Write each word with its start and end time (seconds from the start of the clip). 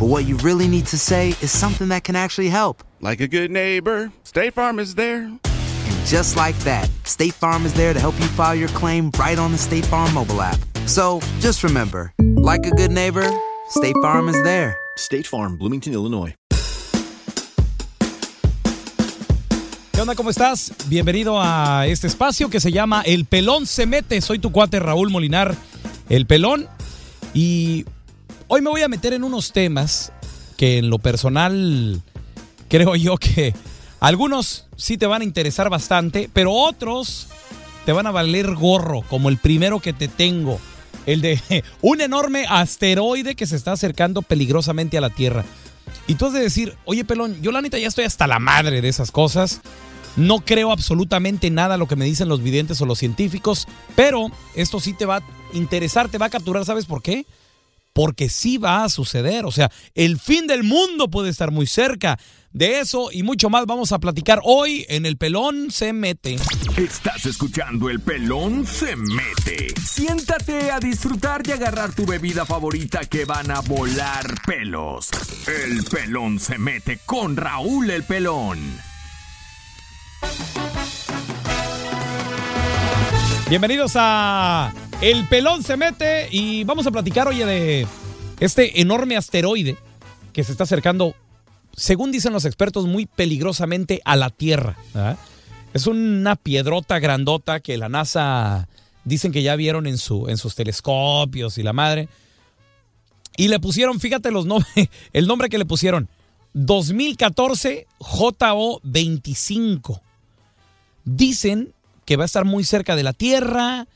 but 0.00 0.06
what 0.06 0.24
you 0.24 0.38
really 0.38 0.66
need 0.66 0.86
to 0.86 0.96
say 0.96 1.34
is 1.42 1.50
something 1.50 1.88
that 1.88 2.04
can 2.04 2.16
actually 2.16 2.48
help. 2.48 2.82
Like 3.02 3.20
a 3.20 3.28
good 3.28 3.50
neighbor, 3.50 4.10
State 4.24 4.54
Farm 4.54 4.78
is 4.78 4.94
there. 4.94 5.24
And 5.24 6.06
just 6.06 6.36
like 6.36 6.56
that, 6.60 6.88
State 7.04 7.34
Farm 7.34 7.66
is 7.66 7.74
there 7.74 7.92
to 7.92 8.00
help 8.00 8.18
you 8.18 8.26
file 8.28 8.54
your 8.54 8.70
claim 8.70 9.10
right 9.18 9.38
on 9.38 9.52
the 9.52 9.58
State 9.58 9.84
Farm 9.84 10.14
mobile 10.14 10.40
app. 10.40 10.58
So 10.86 11.20
just 11.40 11.62
remember, 11.62 12.14
like 12.18 12.64
a 12.66 12.70
good 12.70 12.90
neighbor, 12.90 13.30
State 13.68 13.94
Farm 14.00 14.30
is 14.30 14.42
there. 14.42 14.74
State 14.96 15.26
Farm, 15.26 15.58
Bloomington, 15.58 15.92
Illinois. 15.92 16.34
¿Qué 19.92 20.00
onda? 20.00 20.14
¿Cómo 20.14 20.30
estás? 20.30 20.72
Bienvenido 20.88 21.38
a 21.38 21.86
este 21.86 22.06
espacio 22.06 22.48
que 22.48 22.58
se 22.58 22.72
llama 22.72 23.02
El 23.04 23.26
Pelón 23.26 23.66
se 23.66 23.84
mete. 23.84 24.22
Soy 24.22 24.38
tu 24.38 24.50
cuate 24.50 24.80
Raúl 24.80 25.10
Molinar, 25.10 25.54
El 26.08 26.24
Pelón. 26.24 26.68
Y 27.34 27.84
hoy 28.50 28.62
me 28.62 28.68
voy 28.68 28.82
a 28.82 28.88
meter 28.88 29.12
en 29.12 29.22
unos 29.22 29.52
temas 29.52 30.12
que 30.56 30.78
en 30.78 30.90
lo 30.90 30.98
personal 30.98 32.02
creo 32.68 32.96
yo 32.96 33.16
que 33.16 33.54
algunos 34.00 34.66
sí 34.76 34.98
te 34.98 35.06
van 35.06 35.22
a 35.22 35.24
interesar 35.24 35.70
bastante, 35.70 36.28
pero 36.32 36.52
otros 36.52 37.28
te 37.86 37.92
van 37.92 38.08
a 38.08 38.10
valer 38.10 38.54
gorro, 38.54 39.02
como 39.02 39.28
el 39.28 39.38
primero 39.38 39.78
que 39.78 39.92
te 39.92 40.08
tengo. 40.08 40.58
El 41.06 41.20
de 41.20 41.40
un 41.80 42.00
enorme 42.00 42.44
asteroide 42.48 43.36
que 43.36 43.46
se 43.46 43.54
está 43.54 43.72
acercando 43.72 44.20
peligrosamente 44.20 44.98
a 44.98 45.00
la 45.00 45.10
Tierra. 45.10 45.44
Y 46.08 46.16
tú 46.16 46.26
has 46.26 46.32
de 46.32 46.40
decir, 46.40 46.76
oye 46.86 47.04
pelón, 47.04 47.40
yo 47.40 47.52
la 47.52 47.62
neta 47.62 47.78
ya 47.78 47.86
estoy 47.86 48.04
hasta 48.04 48.26
la 48.26 48.40
madre 48.40 48.80
de 48.80 48.88
esas 48.88 49.12
cosas. 49.12 49.60
No 50.16 50.40
creo 50.40 50.72
absolutamente 50.72 51.50
nada 51.50 51.76
a 51.76 51.78
lo 51.78 51.86
que 51.86 51.94
me 51.94 52.04
dicen 52.04 52.28
los 52.28 52.42
videntes 52.42 52.80
o 52.80 52.86
los 52.86 52.98
científicos, 52.98 53.68
pero 53.94 54.26
esto 54.56 54.80
sí 54.80 54.92
te 54.92 55.06
va 55.06 55.18
a 55.18 55.22
interesar, 55.52 56.08
te 56.08 56.18
va 56.18 56.26
a 56.26 56.30
capturar, 56.30 56.64
¿sabes 56.64 56.86
por 56.86 57.00
qué? 57.00 57.26
Porque 57.92 58.28
sí 58.28 58.56
va 58.56 58.84
a 58.84 58.88
suceder, 58.88 59.44
o 59.44 59.50
sea, 59.50 59.70
el 59.94 60.18
fin 60.18 60.46
del 60.46 60.62
mundo 60.62 61.10
puede 61.10 61.28
estar 61.28 61.50
muy 61.50 61.66
cerca. 61.66 62.18
De 62.52 62.80
eso 62.80 63.10
y 63.12 63.22
mucho 63.22 63.48
más 63.48 63.64
vamos 63.66 63.92
a 63.92 64.00
platicar 64.00 64.40
hoy 64.42 64.84
en 64.88 65.06
El 65.06 65.16
Pelón 65.16 65.70
se 65.70 65.92
mete. 65.92 66.36
Estás 66.76 67.26
escuchando 67.26 67.88
El 67.88 68.00
Pelón 68.00 68.66
se 68.66 68.96
mete. 68.96 69.72
Siéntate 69.80 70.72
a 70.72 70.80
disfrutar 70.80 71.42
y 71.46 71.52
agarrar 71.52 71.94
tu 71.94 72.04
bebida 72.06 72.44
favorita 72.44 73.04
que 73.04 73.24
van 73.24 73.52
a 73.52 73.60
volar 73.60 74.34
pelos. 74.46 75.10
El 75.46 75.84
Pelón 75.84 76.40
se 76.40 76.58
mete 76.58 76.98
con 77.06 77.36
Raúl 77.36 77.90
el 77.90 78.02
Pelón. 78.02 78.58
Bienvenidos 83.48 83.92
a 83.96 84.72
El 85.02 85.26
Pelón 85.28 85.62
se 85.62 85.78
mete 85.78 86.28
y 86.30 86.64
vamos 86.64 86.86
a 86.86 86.90
platicar, 86.90 87.26
oye, 87.26 87.46
de 87.46 87.86
este 88.38 88.82
enorme 88.82 89.16
asteroide 89.16 89.78
que 90.34 90.44
se 90.44 90.52
está 90.52 90.64
acercando, 90.64 91.14
según 91.74 92.12
dicen 92.12 92.34
los 92.34 92.44
expertos, 92.44 92.84
muy 92.84 93.06
peligrosamente 93.06 94.02
a 94.04 94.14
la 94.16 94.28
Tierra. 94.28 94.76
Es 95.72 95.86
una 95.86 96.36
piedrota 96.36 96.98
grandota 96.98 97.60
que 97.60 97.78
la 97.78 97.88
NASA 97.88 98.68
dicen 99.04 99.32
que 99.32 99.42
ya 99.42 99.56
vieron 99.56 99.86
en, 99.86 99.96
su, 99.96 100.28
en 100.28 100.36
sus 100.36 100.54
telescopios 100.54 101.56
y 101.56 101.62
la 101.62 101.72
madre. 101.72 102.10
Y 103.38 103.48
le 103.48 103.58
pusieron, 103.58 104.00
fíjate 104.00 104.30
los 104.30 104.44
nombres, 104.44 104.90
el 105.14 105.26
nombre 105.26 105.48
que 105.48 105.56
le 105.56 105.64
pusieron, 105.64 106.10
2014 106.52 107.86
JO25. 108.00 110.02
Dicen 111.06 111.72
que 112.04 112.16
va 112.16 112.24
a 112.24 112.26
estar 112.26 112.44
muy 112.44 112.64
cerca 112.64 112.96
de 112.96 113.02
la 113.02 113.14
Tierra 113.14 113.86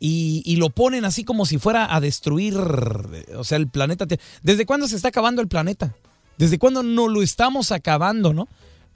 y, 0.00 0.56
lo 0.56 0.70
ponen 0.70 1.04
así 1.04 1.24
como 1.24 1.46
si 1.46 1.58
fuera 1.58 1.94
a 1.94 2.00
destruir, 2.00 2.56
o 2.56 3.44
sea, 3.44 3.58
el 3.58 3.68
planeta. 3.68 4.06
¿Desde 4.42 4.66
cuándo 4.66 4.86
se 4.88 4.96
está 4.96 5.08
acabando 5.08 5.42
el 5.42 5.48
planeta? 5.48 5.94
¿Desde 6.36 6.58
cuándo 6.58 6.82
no 6.82 7.08
lo 7.08 7.22
estamos 7.22 7.72
acabando, 7.72 8.32
no? 8.32 8.48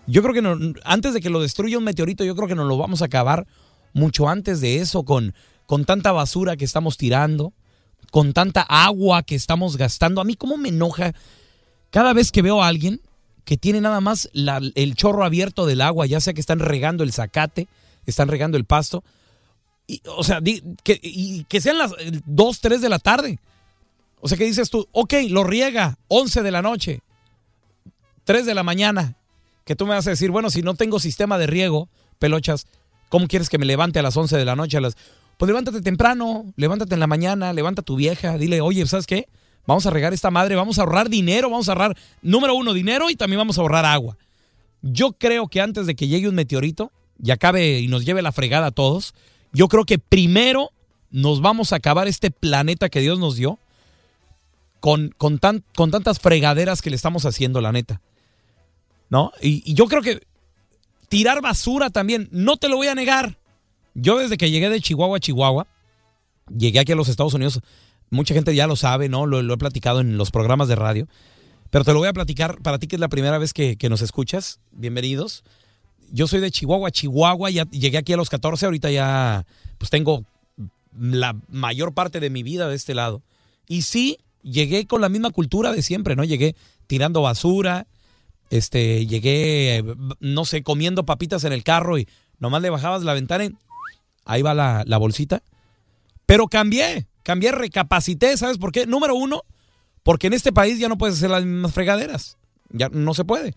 Yo 0.07 0.23
creo 0.23 0.35
que 0.35 0.75
antes 0.85 1.15
de 1.15 1.21
que 1.21 1.31
lo 1.31 1.41
destruya 1.41 1.79
un 1.79 1.85
meteorito, 1.85 2.25
yo 2.25 2.37
creo 2.37 2.49
que 2.49 2.55
nos 2.55 2.69
lo 2.69 2.77
vamos 2.77 3.03
a 3.03 3.07
acabar 3.07 3.47
mucho 3.93 4.29
antes 4.29 4.61
de 4.61 4.79
eso, 4.79 5.05
con, 5.05 5.35
con 5.67 5.85
tanta 5.85 6.13
basura 6.13 6.57
que 6.57 6.65
estamos 6.65 6.97
tirando, 6.97 7.53
con 8.11 8.33
tanta 8.33 8.63
agua 8.63 9.23
que 9.23 9.35
estamos 9.35 9.77
gastando. 9.77 10.21
A 10.21 10.25
mí, 10.25 10.35
¿cómo 10.35 10.57
me 10.57 10.69
enoja 10.69 11.15
cada 11.91 12.13
vez 12.13 12.33
que 12.33 12.43
veo 12.43 12.63
a 12.63 12.69
alguien 12.69 13.01
que 13.45 13.57
tiene 13.57 13.81
nada 13.81 14.01
más 14.01 14.31
el 14.33 14.95
chorro 14.95 15.25
abierto 15.25 15.67
del 15.67 15.81
agua, 15.81 16.07
ya 16.07 16.21
sea 16.21 16.33
que 16.33 16.41
están 16.41 16.61
regando 16.61 17.03
el 17.03 17.13
zacate, 17.13 17.69
están 18.07 18.29
regando 18.29 18.57
el 18.57 18.65
pasto, 18.65 19.03
y, 19.87 20.03
o 20.07 20.23
sea, 20.23 20.41
que, 20.41 21.01
y 21.03 21.45
que 21.45 21.61
sean 21.61 21.79
las 21.79 21.93
2, 22.27 22.61
3 22.61 22.81
de 22.81 22.89
la 22.89 22.99
tarde. 22.99 23.39
O 24.21 24.29
sea, 24.29 24.39
que 24.39 24.45
dices 24.45 24.71
tú, 24.71 24.89
ok, 24.93 25.15
lo 25.29 25.43
riega 25.43 25.99
11 26.09 26.43
de 26.43 26.51
la 26.51 26.63
noche, 26.63 27.01
3 28.25 28.47
de 28.47 28.55
la 28.55 28.63
mañana, 28.63 29.17
que 29.65 29.75
tú 29.75 29.85
me 29.87 29.95
vas 29.95 30.07
a 30.07 30.11
decir, 30.11 30.31
bueno, 30.31 30.49
si 30.51 30.63
no 30.63 30.75
tengo 30.75 31.01
sistema 31.01 31.39
de 31.39 31.49
riego, 31.49 31.89
pelochas, 32.19 32.67
¿cómo 33.09 33.27
quieres 33.27 33.49
que 33.49 33.59
me 33.59 33.67
levante 33.67 33.99
a 33.99 34.03
las 34.03 34.17
11 34.17 34.37
de 34.37 34.45
la 34.45 34.57
noche? 34.57 34.77
A 34.77 34.81
las... 34.81 34.97
Pues 35.39 35.49
levántate 35.49 35.81
temprano, 35.81 36.53
levántate 36.57 36.95
en 36.95 37.01
la 37.01 37.09
mañana, 37.09 37.53
levanta 37.53 37.81
a 37.81 37.85
tu 37.85 37.97
vieja, 37.97 38.39
dile, 38.39 38.61
oye, 38.61 38.87
¿sabes 38.87 39.07
qué? 39.07 39.27
Vamos 39.67 39.87
a 39.87 39.91
regar 39.91 40.13
esta 40.13 40.31
madre, 40.31 40.55
vamos 40.55 40.79
a 40.79 40.83
ahorrar 40.83 41.09
dinero, 41.09 41.51
vamos 41.51 41.69
a 41.69 41.73
ahorrar, 41.73 41.97
número 42.21 42.55
uno, 42.55 42.73
dinero 42.75 43.11
y 43.11 43.17
también 43.17 43.39
vamos 43.39 43.59
a 43.59 43.63
ahorrar 43.63 43.85
agua. 43.85 44.17
Yo 44.83 45.13
creo 45.13 45.49
que 45.49 45.61
antes 45.61 45.87
de 45.87 45.97
que 45.97 46.07
llegue 46.07 46.29
un 46.29 46.35
meteorito 46.37 46.93
y 47.21 47.33
acabe 47.33 47.81
y 47.81 47.89
nos 47.89 48.05
lleve 48.05 48.23
la 48.23 48.33
fregada 48.33 48.69
a 48.69 48.71
todos, 48.71 49.15
yo 49.53 49.69
creo 49.69 49.85
que 49.85 49.99
primero 49.99 50.71
nos 51.11 51.41
vamos 51.41 51.73
a 51.73 51.77
acabar 51.77 52.09
este 52.09 52.31
planeta 52.31 52.89
que 52.89 53.01
Dios 53.01 53.19
nos 53.19 53.37
dio 53.37 53.59
con, 54.81 55.15
con, 55.19 55.39
tan- 55.39 55.65
con 55.77 55.91
tantas 55.91 56.19
fregaderas 56.19 56.83
que 56.83 56.91
le 56.91 56.97
estamos 56.97 57.25
haciendo, 57.27 57.61
la 57.61 57.73
neta. 57.73 58.01
¿No? 59.11 59.31
Y, 59.43 59.75
yo 59.75 59.87
creo 59.87 60.01
que 60.03 60.27
tirar 61.09 61.43
basura 61.43 61.91
también, 61.91 62.29
no 62.33 62.57
te 62.57 62.69
lo 62.69 62.77
voy 62.77 62.87
a 62.89 62.95
negar. 62.95 63.39
Yo 63.95 64.19
desde 64.19 64.39
que 64.39 64.51
llegué 64.51 64.71
de 64.71 64.81
Chihuahua 64.81 65.19
a 65.19 65.21
Chihuahua, 65.21 65.67
llegué 66.49 66.79
aquí 66.79 66.93
a 66.93 66.97
los 66.97 67.09
Estados 67.09 67.35
Unidos, 67.35 67.61
mucha 68.09 68.33
gente 68.33 68.55
ya 68.55 68.67
lo 68.67 68.75
sabe, 68.75 69.11
¿no? 69.11 69.27
Lo, 69.27 69.43
lo 69.43 69.55
he 69.55 69.59
platicado 69.59 70.01
en 70.01 70.17
los 70.17 70.31
programas 70.31 70.69
de 70.69 70.77
radio, 70.77 71.09
pero 71.71 71.85
te 71.85 71.93
lo 71.93 71.99
voy 71.99 72.09
a 72.09 72.15
platicar 72.15 72.63
para 72.63 72.79
ti 72.79 72.87
que 72.87 72.97
es 72.97 73.01
la 73.01 73.09
primera 73.09 73.37
vez 73.37 73.53
que, 73.53 73.77
que 73.77 73.91
nos 73.91 74.01
escuchas. 74.01 74.61
Bienvenidos. 74.71 75.45
Yo 76.13 76.27
soy 76.27 76.41
de 76.41 76.51
Chihuahua, 76.51 76.91
Chihuahua, 76.91 77.51
ya 77.51 77.65
llegué 77.71 77.97
aquí 77.97 78.13
a 78.13 78.19
los 78.19 78.29
14, 78.29 78.67
ahorita 78.67 78.91
ya 78.91 79.47
pues 79.79 79.91
tengo 79.91 80.25
la 80.95 81.35
mayor 81.49 81.95
parte 81.95 82.21
de 82.21 82.29
mi 82.29 82.43
vida 82.43 82.69
de 82.69 82.77
este 82.77 82.95
lado. 82.95 83.23
Y 83.67 83.83
sí, 83.83 84.19
llegué 84.43 84.87
con 84.87 85.01
la 85.01 85.09
misma 85.09 85.31
cultura 85.31 85.73
de 85.73 85.81
siempre, 85.81 86.15
¿no? 86.15 86.23
Llegué 86.23 86.55
tirando 86.87 87.23
basura, 87.23 87.87
este, 88.51 89.07
llegué, 89.07 89.83
no 90.21 90.45
sé, 90.45 90.63
comiendo 90.63 91.07
papitas 91.07 91.45
en 91.45 91.55
el 91.55 91.65
carro 91.65 91.97
y 91.99 92.07
nomás 92.39 92.61
le 92.61 92.69
bajabas 92.69 93.03
la 93.05 93.15
ventana 93.15 93.47
y 93.47 93.57
ahí 94.27 94.43
va 94.43 94.53
la, 94.53 94.85
la 94.87 94.99
bolsita. 94.99 95.43
Pero 96.27 96.47
cambié, 96.47 97.07
cambié, 97.23 97.53
recapacité, 97.53 98.37
¿sabes 98.37 98.59
por 98.59 98.71
qué? 98.71 98.85
Número 98.87 99.15
uno, 99.15 99.45
porque 100.03 100.27
en 100.27 100.35
este 100.35 100.53
país 100.53 100.79
ya 100.79 100.91
no 100.91 100.99
puedes 100.99 101.17
hacer 101.17 101.31
las 101.31 101.45
mismas 101.47 101.73
fregaderas, 101.73 102.37
ya 102.69 102.91
no 102.91 103.15
se 103.15 103.25
puede. 103.25 103.55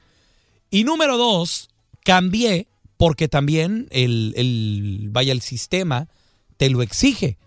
Y 0.70 0.86
número 0.86 1.18
dos, 1.18 1.70
cambié 2.06 2.70
porque 2.96 3.28
también 3.28 3.88
el, 3.92 5.10
vaya, 5.12 5.34
el 5.34 5.42
sistema 5.42 6.08
te 6.56 6.70
lo 6.70 6.82
exige. 6.82 7.38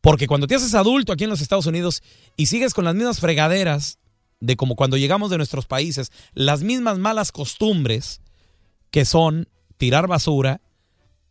Porque 0.00 0.26
cuando 0.26 0.46
te 0.46 0.54
haces 0.54 0.74
adulto 0.74 1.12
aquí 1.12 1.24
en 1.24 1.30
los 1.30 1.42
Estados 1.42 1.66
Unidos 1.66 2.02
y 2.36 2.46
sigues 2.46 2.72
con 2.72 2.86
las 2.86 2.94
mismas 2.94 3.20
fregaderas 3.20 3.98
de 4.40 4.56
como 4.56 4.76
cuando 4.76 4.96
llegamos 4.96 5.30
de 5.30 5.36
nuestros 5.36 5.66
países, 5.66 6.10
las 6.32 6.62
mismas 6.62 6.98
malas 6.98 7.32
costumbres 7.32 8.22
que 8.90 9.04
son 9.04 9.48
tirar 9.76 10.06
basura, 10.06 10.62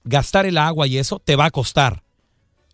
gastar 0.03 0.45
el 0.45 0.57
agua 0.57 0.85
y 0.85 0.97
eso, 0.97 1.19
te 1.19 1.35
va 1.35 1.45
a 1.45 1.51
costar. 1.51 2.03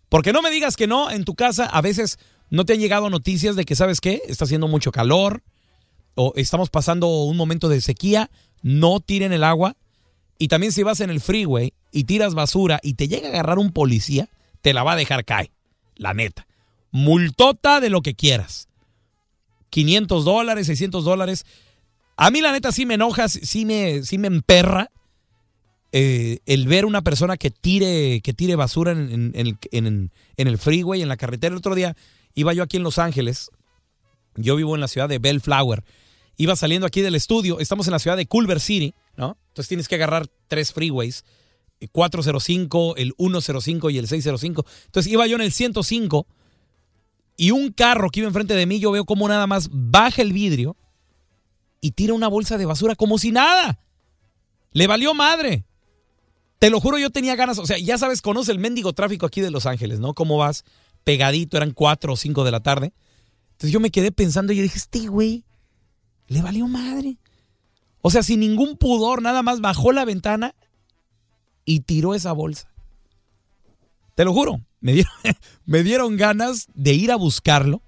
Porque 0.08 0.32
no 0.32 0.42
me 0.42 0.50
digas 0.50 0.76
que 0.76 0.88
no, 0.88 1.10
en 1.10 1.24
tu 1.24 1.34
casa 1.34 1.66
a 1.66 1.80
veces 1.80 2.18
no 2.50 2.64
te 2.64 2.74
han 2.74 2.80
llegado 2.80 3.08
noticias 3.08 3.56
de 3.56 3.64
que, 3.64 3.76
¿sabes 3.76 4.00
qué? 4.00 4.22
Está 4.26 4.44
haciendo 4.44 4.68
mucho 4.68 4.92
calor 4.92 5.42
o 6.16 6.32
estamos 6.36 6.68
pasando 6.68 7.08
un 7.22 7.36
momento 7.36 7.68
de 7.68 7.80
sequía, 7.80 8.30
no 8.62 9.00
tiren 9.00 9.32
el 9.32 9.44
agua. 9.44 9.76
Y 10.38 10.48
también 10.48 10.72
si 10.72 10.82
vas 10.82 11.00
en 11.00 11.10
el 11.10 11.20
freeway 11.20 11.72
y 11.92 12.04
tiras 12.04 12.34
basura 12.34 12.80
y 12.82 12.94
te 12.94 13.08
llega 13.08 13.28
a 13.28 13.30
agarrar 13.30 13.58
un 13.58 13.72
policía, 13.72 14.28
te 14.62 14.72
la 14.74 14.82
va 14.82 14.92
a 14.92 14.96
dejar 14.96 15.24
caer, 15.24 15.50
la 15.96 16.14
neta. 16.14 16.46
Multota 16.90 17.80
de 17.80 17.90
lo 17.90 18.02
que 18.02 18.14
quieras. 18.14 18.68
500 19.70 20.24
dólares, 20.24 20.66
600 20.66 21.04
dólares. 21.04 21.46
A 22.16 22.30
mí 22.30 22.40
la 22.40 22.52
neta 22.52 22.72
sí 22.72 22.86
me 22.86 22.94
enoja, 22.94 23.28
sí 23.28 23.64
me, 23.64 24.02
sí 24.02 24.18
me 24.18 24.28
emperra 24.28 24.90
eh, 25.96 26.40
el 26.46 26.66
ver 26.66 26.86
una 26.86 27.02
persona 27.02 27.36
que 27.36 27.50
tire, 27.50 28.20
que 28.20 28.32
tire 28.34 28.56
basura 28.56 28.90
en, 28.90 29.32
en, 29.34 29.58
en, 29.70 30.10
en, 30.36 30.48
el 30.48 30.58
freeway, 30.58 31.02
en 31.02 31.08
la 31.08 31.16
carretera. 31.16 31.52
El 31.52 31.58
otro 31.58 31.76
día 31.76 31.96
iba 32.34 32.52
yo 32.52 32.64
aquí 32.64 32.76
en 32.78 32.82
Los 32.82 32.98
Ángeles. 32.98 33.50
Yo 34.34 34.56
vivo 34.56 34.74
en 34.74 34.80
la 34.80 34.88
ciudad 34.88 35.08
de 35.08 35.20
Bellflower. 35.20 35.84
Iba 36.36 36.56
saliendo 36.56 36.86
aquí 36.86 37.00
del 37.00 37.14
estudio. 37.14 37.60
Estamos 37.60 37.86
en 37.86 37.92
la 37.92 37.98
ciudad 37.98 38.16
de 38.16 38.26
Culver 38.26 38.60
City, 38.60 38.94
¿no? 39.16 39.36
Entonces 39.48 39.68
tienes 39.68 39.88
que 39.88 39.94
agarrar 39.94 40.26
tres 40.48 40.72
freeways. 40.72 41.24
405, 41.92 42.96
el 42.96 43.14
105 43.18 43.90
y 43.90 43.98
el 43.98 44.08
605. 44.08 44.64
Entonces 44.86 45.12
iba 45.12 45.26
yo 45.26 45.36
en 45.36 45.42
el 45.42 45.52
105 45.52 46.26
y 47.36 47.50
un 47.50 47.72
carro 47.72 48.10
que 48.10 48.20
iba 48.20 48.28
enfrente 48.28 48.54
de 48.54 48.66
mí, 48.66 48.78
yo 48.78 48.92
veo 48.92 49.04
como 49.04 49.28
nada 49.28 49.46
más 49.46 49.68
baja 49.70 50.22
el 50.22 50.32
vidrio 50.32 50.76
y 51.80 51.92
tira 51.92 52.14
una 52.14 52.28
bolsa 52.28 52.56
de 52.58 52.66
basura 52.66 52.94
como 52.94 53.18
si 53.18 53.30
nada. 53.30 53.80
Le 54.72 54.86
valió 54.86 55.14
madre. 55.14 55.64
Te 56.58 56.70
lo 56.70 56.80
juro, 56.80 56.98
yo 56.98 57.10
tenía 57.10 57.36
ganas, 57.36 57.58
o 57.58 57.66
sea, 57.66 57.78
ya 57.78 57.98
sabes, 57.98 58.22
conoce 58.22 58.52
el 58.52 58.58
mendigo 58.58 58.92
tráfico 58.92 59.26
aquí 59.26 59.40
de 59.40 59.50
Los 59.50 59.66
Ángeles, 59.66 60.00
¿no? 60.00 60.14
¿Cómo 60.14 60.38
vas? 60.38 60.64
Pegadito, 61.02 61.56
eran 61.56 61.72
4 61.72 62.12
o 62.12 62.16
5 62.16 62.44
de 62.44 62.50
la 62.50 62.60
tarde. 62.60 62.92
Entonces 63.52 63.70
yo 63.72 63.80
me 63.80 63.90
quedé 63.90 64.12
pensando 64.12 64.52
y 64.52 64.56
yo 64.56 64.62
dije, 64.62 64.78
este 64.78 65.06
güey, 65.06 65.44
le 66.28 66.42
valió 66.42 66.66
madre. 66.68 67.18
O 68.02 68.10
sea, 68.10 68.22
sin 68.22 68.40
ningún 68.40 68.76
pudor, 68.76 69.22
nada 69.22 69.42
más 69.42 69.60
bajó 69.60 69.92
la 69.92 70.04
ventana 70.04 70.54
y 71.64 71.80
tiró 71.80 72.14
esa 72.14 72.32
bolsa. 72.32 72.70
Te 74.14 74.24
lo 74.24 74.32
juro, 74.32 74.60
me 75.64 75.82
dieron, 75.82 76.16
ganas 76.16 76.68
de 76.74 76.92
ir 76.92 77.10
a 77.10 77.16
buscarlo 77.16 77.82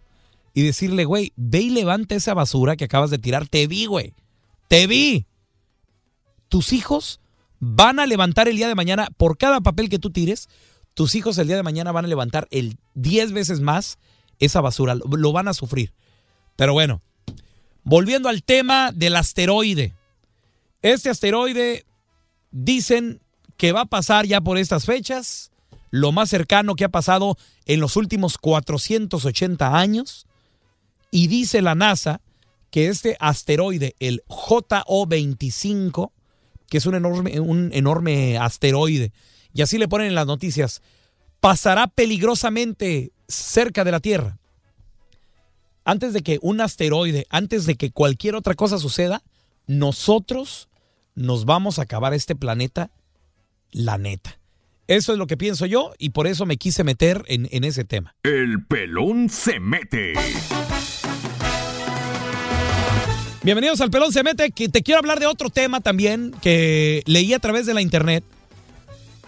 y 0.54 0.62
decirle, 0.62 1.04
güey, 1.04 1.32
ve 1.36 1.60
y 1.60 1.70
levanta 1.70 2.14
esa 2.14 2.34
basura 2.34 2.76
que 2.76 2.84
acabas 2.84 3.10
de 3.10 3.18
tirar. 3.18 3.46
Te 3.46 3.66
vi, 3.66 3.86
güey. 3.86 4.14
Te 4.68 4.86
vi. 4.86 5.26
Tus 6.48 6.72
hijos 6.72 7.20
van 7.60 8.00
a 8.00 8.06
levantar 8.06 8.48
el 8.48 8.56
día 8.56 8.68
de 8.68 8.74
mañana, 8.74 9.08
por 9.16 9.36
cada 9.36 9.60
papel 9.60 9.88
que 9.88 9.98
tú 9.98 10.10
tires, 10.10 10.48
tus 10.94 11.14
hijos 11.14 11.36
el 11.36 11.46
día 11.46 11.56
de 11.56 11.62
mañana 11.62 11.92
van 11.92 12.06
a 12.06 12.08
levantar 12.08 12.48
el 12.50 12.78
10 12.94 13.32
veces 13.32 13.60
más 13.60 13.98
esa 14.38 14.62
basura. 14.62 14.94
Lo 14.94 15.32
van 15.32 15.48
a 15.48 15.54
sufrir. 15.54 15.92
Pero 16.56 16.72
bueno, 16.72 17.02
volviendo 17.86 18.28
al 18.28 18.42
tema 18.42 18.90
del 18.92 19.16
asteroide. 19.16 19.94
Este 20.82 21.08
asteroide, 21.08 21.86
dicen 22.50 23.20
que 23.56 23.72
va 23.72 23.82
a 23.82 23.86
pasar 23.86 24.26
ya 24.26 24.40
por 24.40 24.58
estas 24.58 24.84
fechas, 24.84 25.52
lo 25.90 26.10
más 26.10 26.28
cercano 26.28 26.74
que 26.74 26.84
ha 26.84 26.88
pasado 26.88 27.38
en 27.64 27.80
los 27.80 27.96
últimos 27.96 28.38
480 28.38 29.78
años. 29.78 30.26
Y 31.12 31.28
dice 31.28 31.62
la 31.62 31.76
NASA 31.76 32.20
que 32.70 32.88
este 32.88 33.16
asteroide, 33.20 33.94
el 34.00 34.22
JO25, 34.28 36.10
que 36.68 36.78
es 36.78 36.86
un 36.86 36.96
enorme, 36.96 37.38
un 37.38 37.70
enorme 37.72 38.36
asteroide, 38.36 39.12
y 39.54 39.62
así 39.62 39.78
le 39.78 39.86
ponen 39.86 40.08
en 40.08 40.16
las 40.16 40.26
noticias, 40.26 40.82
pasará 41.38 41.86
peligrosamente 41.86 43.12
cerca 43.28 43.84
de 43.84 43.92
la 43.92 44.00
Tierra. 44.00 44.38
Antes 45.88 46.12
de 46.12 46.22
que 46.22 46.40
un 46.42 46.60
asteroide, 46.60 47.26
antes 47.30 47.64
de 47.64 47.76
que 47.76 47.92
cualquier 47.92 48.34
otra 48.34 48.54
cosa 48.54 48.80
suceda, 48.80 49.22
nosotros 49.68 50.68
nos 51.14 51.44
vamos 51.44 51.78
a 51.78 51.82
acabar 51.82 52.12
este 52.12 52.34
planeta, 52.34 52.90
la 53.70 53.96
neta. 53.96 54.40
Eso 54.88 55.12
es 55.12 55.18
lo 55.18 55.28
que 55.28 55.36
pienso 55.36 55.64
yo 55.64 55.92
y 55.96 56.10
por 56.10 56.26
eso 56.26 56.44
me 56.44 56.56
quise 56.56 56.82
meter 56.82 57.22
en, 57.28 57.48
en 57.52 57.62
ese 57.62 57.84
tema. 57.84 58.16
El 58.24 58.66
pelón 58.66 59.28
se 59.28 59.60
mete. 59.60 60.14
Bienvenidos 63.44 63.80
al 63.80 63.92
Pelón 63.92 64.12
se 64.12 64.24
mete, 64.24 64.50
que 64.50 64.68
te 64.68 64.82
quiero 64.82 64.98
hablar 64.98 65.20
de 65.20 65.26
otro 65.26 65.50
tema 65.50 65.80
también 65.80 66.34
que 66.42 67.04
leí 67.06 67.32
a 67.32 67.38
través 67.38 67.64
de 67.64 67.74
la 67.74 67.80
internet. 67.80 68.24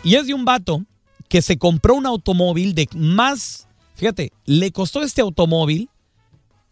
Y 0.02 0.16
es 0.16 0.26
de 0.26 0.34
un 0.34 0.44
vato 0.44 0.84
que 1.28 1.40
se 1.40 1.56
compró 1.56 1.94
un 1.94 2.06
automóvil 2.06 2.74
de 2.74 2.88
más, 2.96 3.68
fíjate, 3.94 4.32
le 4.44 4.72
costó 4.72 5.02
este 5.02 5.20
automóvil 5.20 5.88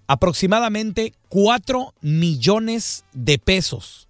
aproximadamente 0.06 1.14
4 1.28 1.94
millones 2.00 3.04
de 3.12 3.38
pesos. 3.38 4.08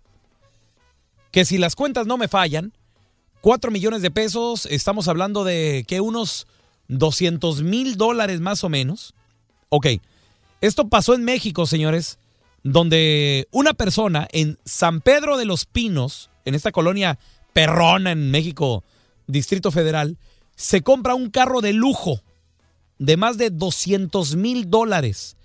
Que 1.31 1.44
si 1.44 1.58
las 1.58 1.75
cuentas 1.75 2.06
no 2.06 2.16
me 2.16 2.28
fallan, 2.28 2.72
4 3.40 3.70
millones 3.70 4.02
de 4.02 4.10
pesos, 4.10 4.66
estamos 4.66 5.08
hablando 5.08 5.44
de 5.44 5.84
que 5.87 6.00
unos 6.00 6.46
200 6.88 7.62
mil 7.62 7.96
dólares 7.96 8.40
más 8.40 8.64
o 8.64 8.69
menos. 8.69 9.14
Ok, 9.69 9.87
esto 10.60 10.88
pasó 10.88 11.14
en 11.14 11.25
México, 11.25 11.66
señores 11.66 12.19
donde 12.66 13.46
una 13.52 13.75
persona 13.75 14.26
en 14.32 14.58
San 14.64 15.00
Pedro 15.00 15.37
de 15.37 15.44
los 15.44 15.66
Pinos, 15.66 16.30
en 16.44 16.56
esta 16.56 16.73
colonia 16.73 17.16
perrona 17.52 18.11
en 18.11 18.32
México, 18.32 18.82
Distrito 19.28 19.70
Federal, 19.70 20.18
se 20.56 20.82
compra 20.82 21.14
un 21.14 21.30
carro 21.30 21.61
de 21.61 21.73
lujo 21.73 22.23
de 22.99 23.16
más 23.16 23.38
de 23.38 23.50
200 23.50 24.35
mil 24.35 24.68
dólares. 24.68 25.37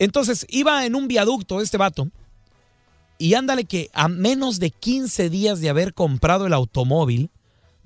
Entonces 0.00 0.46
iba 0.48 0.84
en 0.86 0.96
un 0.96 1.06
viaducto 1.06 1.60
este 1.60 1.76
vato 1.76 2.08
y 3.18 3.34
ándale 3.34 3.64
que 3.64 3.90
a 3.92 4.08
menos 4.08 4.58
de 4.58 4.70
15 4.70 5.28
días 5.28 5.60
de 5.60 5.68
haber 5.68 5.92
comprado 5.92 6.46
el 6.46 6.54
automóvil, 6.54 7.30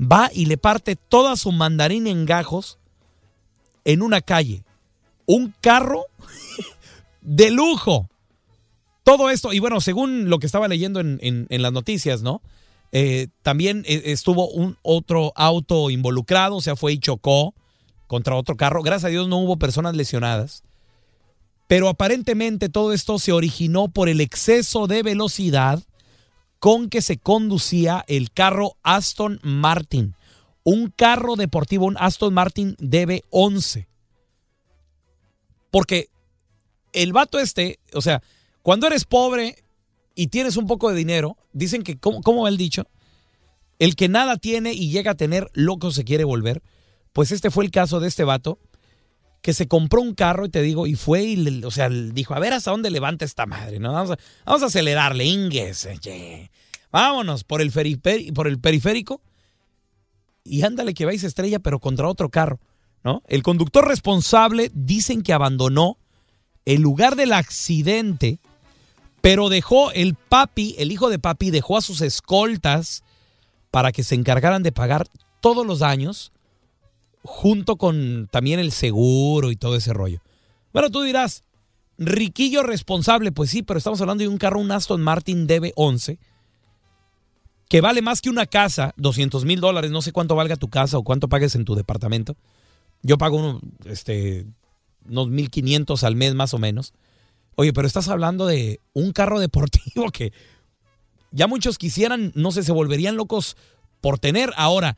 va 0.01 0.31
y 0.33 0.47
le 0.47 0.57
parte 0.57 0.95
toda 0.95 1.37
su 1.37 1.51
mandarín 1.51 2.07
en 2.07 2.25
gajos 2.25 2.79
en 3.85 4.01
una 4.01 4.21
calle. 4.21 4.63
Un 5.27 5.53
carro 5.61 6.07
de 7.21 7.51
lujo. 7.51 8.09
Todo 9.03 9.29
esto, 9.29 9.53
y 9.53 9.59
bueno, 9.59 9.81
según 9.81 10.31
lo 10.31 10.39
que 10.39 10.47
estaba 10.47 10.69
leyendo 10.69 11.01
en, 11.01 11.47
las 11.51 11.73
noticias, 11.73 12.23
¿no? 12.23 12.41
Eh, 12.93 13.27
también 13.43 13.83
eh, 13.89 14.03
estuvo 14.07 14.49
un 14.49 14.79
otro 14.83 15.33
auto 15.35 15.91
involucrado, 15.91 16.57
o 16.57 16.63
sea, 16.63 16.77
fue 16.77 16.93
y 16.93 16.99
chocó 16.99 17.55
contra 18.07 18.37
otro 18.37 18.57
carro. 18.57 18.83
Gracias 18.83 19.07
a 19.07 19.11
Dios 19.13 19.27
no 19.27 19.39
hubo 19.39 19.57
personas 19.57 19.97
lesionadas. 19.97 20.63
Pero 21.67 21.89
aparentemente 21.89 22.69
todo 22.69 22.93
esto 22.93 23.19
se 23.19 23.33
originó 23.33 23.89
por 23.89 24.09
el 24.09 24.21
exceso 24.21 24.87
de 24.87 25.03
velocidad 25.03 25.83
con 26.59 26.89
que 26.89 27.03
se 27.03 27.19
conducía 27.19 28.05
el 28.09 28.31
carro 28.31 28.77
Aston 28.83 29.41
Martin. 29.43 30.15
Un 30.63 30.91
carro 30.91 31.37
deportivo, 31.37 31.87
un 31.87 31.97
Aston 31.99 32.33
Martin 32.33 32.77
DB11. 32.77 33.87
Porque 35.71 36.09
el 36.93 37.13
vato 37.13 37.39
este, 37.39 37.81
o 37.93 38.01
sea, 38.01 38.23
cuando 38.63 38.87
eres 38.87 39.05
pobre 39.05 39.65
y 40.15 40.29
tienes 40.29 40.57
un 40.57 40.67
poco 40.67 40.89
de 40.89 40.97
dinero, 40.97 41.37
dicen 41.53 41.83
que, 41.83 41.99
¿cómo, 41.99 42.43
va 42.43 42.49
el 42.49 42.57
dicho? 42.57 42.87
El 43.79 43.97
que 43.97 44.09
nada 44.09 44.37
tiene 44.37 44.73
y 44.73 44.91
llega 44.91 45.11
a 45.11 45.17
tener, 45.17 45.51
loco 45.53 45.91
se 45.91 46.05
quiere 46.05 46.25
volver. 46.25 46.63
Pues 47.13 47.31
este 47.31 47.51
fue 47.51 47.65
el 47.65 47.71
caso 47.71 48.01
de 48.01 48.09
este 48.09 48.25
vato 48.25 48.59
que 49.45 49.53
se 49.53 49.69
compró 49.69 50.01
un 50.01 50.15
carro 50.15 50.47
y 50.47 50.49
te 50.49 50.63
digo, 50.63 50.87
y 50.87 50.95
fue 50.95 51.23
y, 51.23 51.65
o 51.65 51.71
sea, 51.71 51.91
dijo, 51.91 52.33
a 52.33 52.39
ver 52.39 52.55
hasta 52.55 52.71
dónde 52.71 52.91
levanta 52.91 53.27
esta 53.27 53.45
madre, 53.45 53.79
¿no? 53.79 53.93
Vamos 53.93 54.13
a, 54.13 54.19
vamos 54.47 54.63
a 54.63 54.67
acelerarle, 54.67 55.27
ingues, 55.27 55.87
vámonos 56.91 57.45
por 57.45 57.61
el, 57.61 57.71
por 58.33 58.49
el 58.49 58.59
periférico 58.59 59.21
y 60.45 60.63
ándale 60.63 60.95
que 60.95 61.05
vais 61.05 61.23
estrella, 61.25 61.59
pero 61.59 61.79
contra 61.79 62.09
otro 62.09 62.31
carro, 62.31 62.59
¿no? 63.03 63.23
El 63.27 63.43
conductor 63.43 63.87
responsable 63.87 64.71
dicen 64.73 65.21
que 65.21 65.35
abandonó 65.35 65.99
el 66.65 66.81
lugar 66.81 67.15
del 67.15 67.35
accidente, 67.35 68.39
pero 69.21 69.51
dejó 69.51 69.93
el 69.93 70.15
papi, 70.15 70.75
el 70.79 70.91
hijo 70.91 71.11
de 71.11 71.19
papi, 71.19 71.51
dejó 71.51 71.77
a 71.77 71.83
sus 71.83 72.01
escoltas 72.01 73.05
para 73.71 73.93
que 73.93 74.05
se 74.05 74.15
encargaran 74.15 74.63
de 74.63 74.73
pagar 74.73 75.07
todos 75.43 75.67
los 75.67 75.81
daños, 75.81 76.33
junto 77.25 77.77
con 77.77 78.29
también 78.31 78.61
el 78.61 78.71
seguro 78.71 79.51
y 79.51 79.57
todo 79.57 79.77
ese 79.77 79.93
rollo. 79.93 80.21
Bueno, 80.73 80.91
tú 80.91 81.03
dirás, 81.03 81.43
riquillo 81.99 82.63
responsable, 82.63 83.33
pues 83.33 83.51
sí, 83.51 83.63
pero 83.63 83.79
estamos 83.79 84.01
hablando 84.01 84.23
de 84.23 84.29
un 84.29 84.39
carro, 84.39 84.61
un 84.61 84.71
Aston 84.71 85.03
Martin 85.03 85.49
DB11, 85.49 86.19
que 87.69 87.81
vale 87.81 88.03
más 88.03 88.21
que 88.21 88.31
una 88.31 88.47
casa, 88.47 88.93
200 88.99 89.45
mil 89.45 89.61
dólares, 89.61 89.91
no 89.91 90.03
sé 90.03 90.13
cuánto 90.13 90.37
valga 90.37 90.57
tu 90.57 90.69
casa 90.69 90.99
o 90.99 91.03
cuánto 91.03 91.29
pagues 91.29 91.55
en 91.55 91.65
tu 91.65 91.75
departamento. 91.75 92.37
Yo 93.03 93.19
pago 93.19 93.61
este, 93.85 94.47
unos 95.09 95.29
1.500 95.29 96.03
al 96.03 96.17
mes 96.17 96.35
más 96.35 96.55
o 96.55 96.59
menos. 96.59 96.93
Oye, 97.57 97.73
pero 97.73 97.87
estás 97.87 98.09
hablando 98.09 98.47
de 98.47 98.81
un 98.93 99.13
carro 99.13 99.41
deportivo 99.41 100.09
que 100.13 100.33
ya 101.31 101.47
muchos 101.47 101.79
quisieran, 101.79 102.33
no 102.35 102.53
sé, 102.53 102.63
se 102.63 102.73
volverían 102.73 103.17
locos 103.17 103.57
por 104.01 104.19
tener. 104.19 104.53
Ahora, 104.57 104.97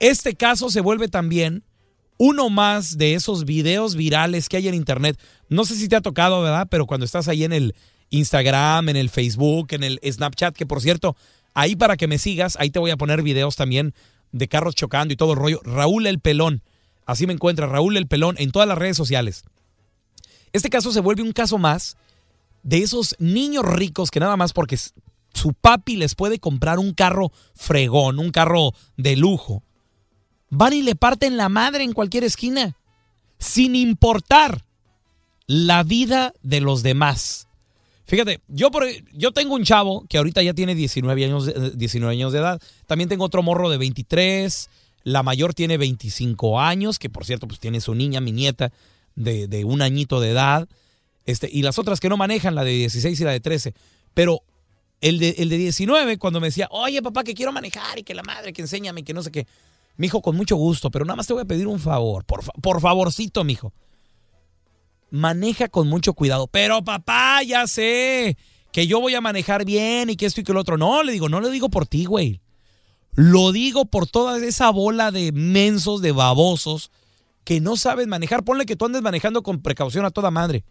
este 0.00 0.34
caso 0.34 0.70
se 0.70 0.80
vuelve 0.80 1.08
también 1.08 1.64
uno 2.16 2.50
más 2.50 2.96
de 2.96 3.14
esos 3.14 3.44
videos 3.44 3.96
virales 3.96 4.48
que 4.48 4.56
hay 4.56 4.68
en 4.68 4.74
internet. 4.74 5.18
No 5.48 5.64
sé 5.64 5.74
si 5.76 5.88
te 5.88 5.96
ha 5.96 6.00
tocado, 6.00 6.42
¿verdad? 6.42 6.68
Pero 6.70 6.86
cuando 6.86 7.04
estás 7.04 7.28
ahí 7.28 7.44
en 7.44 7.52
el 7.52 7.74
Instagram, 8.10 8.88
en 8.88 8.96
el 8.96 9.10
Facebook, 9.10 9.68
en 9.70 9.82
el 9.82 10.00
Snapchat, 10.04 10.54
que 10.54 10.66
por 10.66 10.80
cierto, 10.80 11.16
ahí 11.54 11.76
para 11.76 11.96
que 11.96 12.06
me 12.06 12.18
sigas, 12.18 12.56
ahí 12.60 12.70
te 12.70 12.78
voy 12.78 12.90
a 12.90 12.96
poner 12.96 13.22
videos 13.22 13.56
también 13.56 13.94
de 14.32 14.48
carros 14.48 14.74
chocando 14.74 15.12
y 15.12 15.16
todo 15.16 15.32
el 15.32 15.38
rollo. 15.38 15.60
Raúl 15.64 16.06
el 16.06 16.20
Pelón, 16.20 16.62
así 17.06 17.26
me 17.26 17.32
encuentra, 17.32 17.66
Raúl 17.66 17.96
el 17.96 18.06
Pelón, 18.06 18.36
en 18.38 18.52
todas 18.52 18.68
las 18.68 18.78
redes 18.78 18.96
sociales. 18.96 19.44
Este 20.52 20.70
caso 20.70 20.92
se 20.92 21.00
vuelve 21.00 21.22
un 21.22 21.32
caso 21.32 21.58
más 21.58 21.96
de 22.62 22.78
esos 22.78 23.16
niños 23.18 23.64
ricos 23.64 24.10
que 24.10 24.20
nada 24.20 24.36
más 24.36 24.52
porque 24.52 24.78
su 25.32 25.52
papi 25.52 25.96
les 25.96 26.14
puede 26.14 26.38
comprar 26.38 26.78
un 26.78 26.94
carro 26.94 27.32
fregón, 27.54 28.18
un 28.18 28.30
carro 28.30 28.72
de 28.96 29.16
lujo, 29.16 29.62
van 30.54 30.72
y 30.72 30.82
le 30.82 30.94
parten 30.94 31.36
la 31.36 31.48
madre 31.48 31.84
en 31.84 31.92
cualquier 31.92 32.24
esquina, 32.24 32.76
sin 33.38 33.76
importar 33.76 34.64
la 35.46 35.82
vida 35.82 36.32
de 36.42 36.60
los 36.60 36.82
demás. 36.82 37.48
Fíjate, 38.06 38.40
yo, 38.48 38.70
por, 38.70 38.86
yo 39.12 39.32
tengo 39.32 39.54
un 39.54 39.64
chavo 39.64 40.06
que 40.08 40.18
ahorita 40.18 40.42
ya 40.42 40.54
tiene 40.54 40.74
19 40.74 41.24
años, 41.24 41.76
19 41.76 42.12
años 42.12 42.32
de 42.32 42.38
edad. 42.38 42.60
También 42.86 43.08
tengo 43.08 43.24
otro 43.24 43.42
morro 43.42 43.70
de 43.70 43.78
23. 43.78 44.70
La 45.04 45.22
mayor 45.22 45.54
tiene 45.54 45.78
25 45.78 46.60
años, 46.60 46.98
que 46.98 47.08
por 47.10 47.24
cierto, 47.24 47.48
pues 47.48 47.60
tiene 47.60 47.80
su 47.80 47.94
niña, 47.94 48.20
mi 48.20 48.32
nieta, 48.32 48.72
de, 49.14 49.48
de 49.48 49.64
un 49.64 49.80
añito 49.82 50.20
de 50.20 50.30
edad. 50.30 50.68
Este, 51.26 51.48
y 51.50 51.62
las 51.62 51.78
otras 51.78 52.00
que 52.00 52.10
no 52.10 52.16
manejan, 52.16 52.54
la 52.54 52.64
de 52.64 52.72
16 52.72 53.18
y 53.18 53.24
la 53.24 53.32
de 53.32 53.40
13. 53.40 53.74
Pero 54.12 54.42
el 55.00 55.18
de, 55.18 55.34
el 55.38 55.48
de 55.48 55.56
19, 55.56 56.18
cuando 56.18 56.40
me 56.40 56.48
decía, 56.48 56.68
oye 56.70 57.02
papá, 57.02 57.24
que 57.24 57.34
quiero 57.34 57.52
manejar 57.52 57.98
y 57.98 58.02
que 58.02 58.14
la 58.14 58.22
madre, 58.22 58.52
que 58.52 58.62
enséñame, 58.62 59.02
que 59.02 59.14
no 59.14 59.22
sé 59.22 59.30
qué. 59.30 59.46
Mi 59.96 60.06
hijo, 60.08 60.22
con 60.22 60.36
mucho 60.36 60.56
gusto, 60.56 60.90
pero 60.90 61.04
nada 61.04 61.16
más 61.16 61.26
te 61.26 61.32
voy 61.32 61.42
a 61.42 61.46
pedir 61.46 61.68
un 61.68 61.78
favor. 61.78 62.24
Por, 62.24 62.42
por 62.60 62.80
favorcito, 62.80 63.44
mijo. 63.44 63.72
Maneja 65.10 65.68
con 65.68 65.88
mucho 65.88 66.14
cuidado. 66.14 66.48
Pero 66.48 66.82
papá, 66.82 67.42
ya 67.42 67.66
sé 67.66 68.36
que 68.72 68.88
yo 68.88 69.00
voy 69.00 69.14
a 69.14 69.20
manejar 69.20 69.64
bien 69.64 70.10
y 70.10 70.16
que 70.16 70.26
esto 70.26 70.40
y 70.40 70.44
que 70.44 70.52
lo 70.52 70.60
otro. 70.60 70.76
No, 70.76 71.04
le 71.04 71.12
digo, 71.12 71.28
no 71.28 71.40
lo 71.40 71.48
digo 71.50 71.68
por 71.68 71.86
ti, 71.86 72.06
güey. 72.06 72.40
Lo 73.12 73.52
digo 73.52 73.84
por 73.84 74.08
toda 74.08 74.44
esa 74.44 74.70
bola 74.70 75.12
de 75.12 75.30
mensos, 75.30 76.02
de 76.02 76.10
babosos, 76.10 76.90
que 77.44 77.60
no 77.60 77.76
sabes 77.76 78.08
manejar. 78.08 78.42
Ponle 78.42 78.66
que 78.66 78.74
tú 78.74 78.86
andes 78.86 79.02
manejando 79.02 79.44
con 79.44 79.62
precaución 79.62 80.04
a 80.04 80.10
toda 80.10 80.32
madre. 80.32 80.64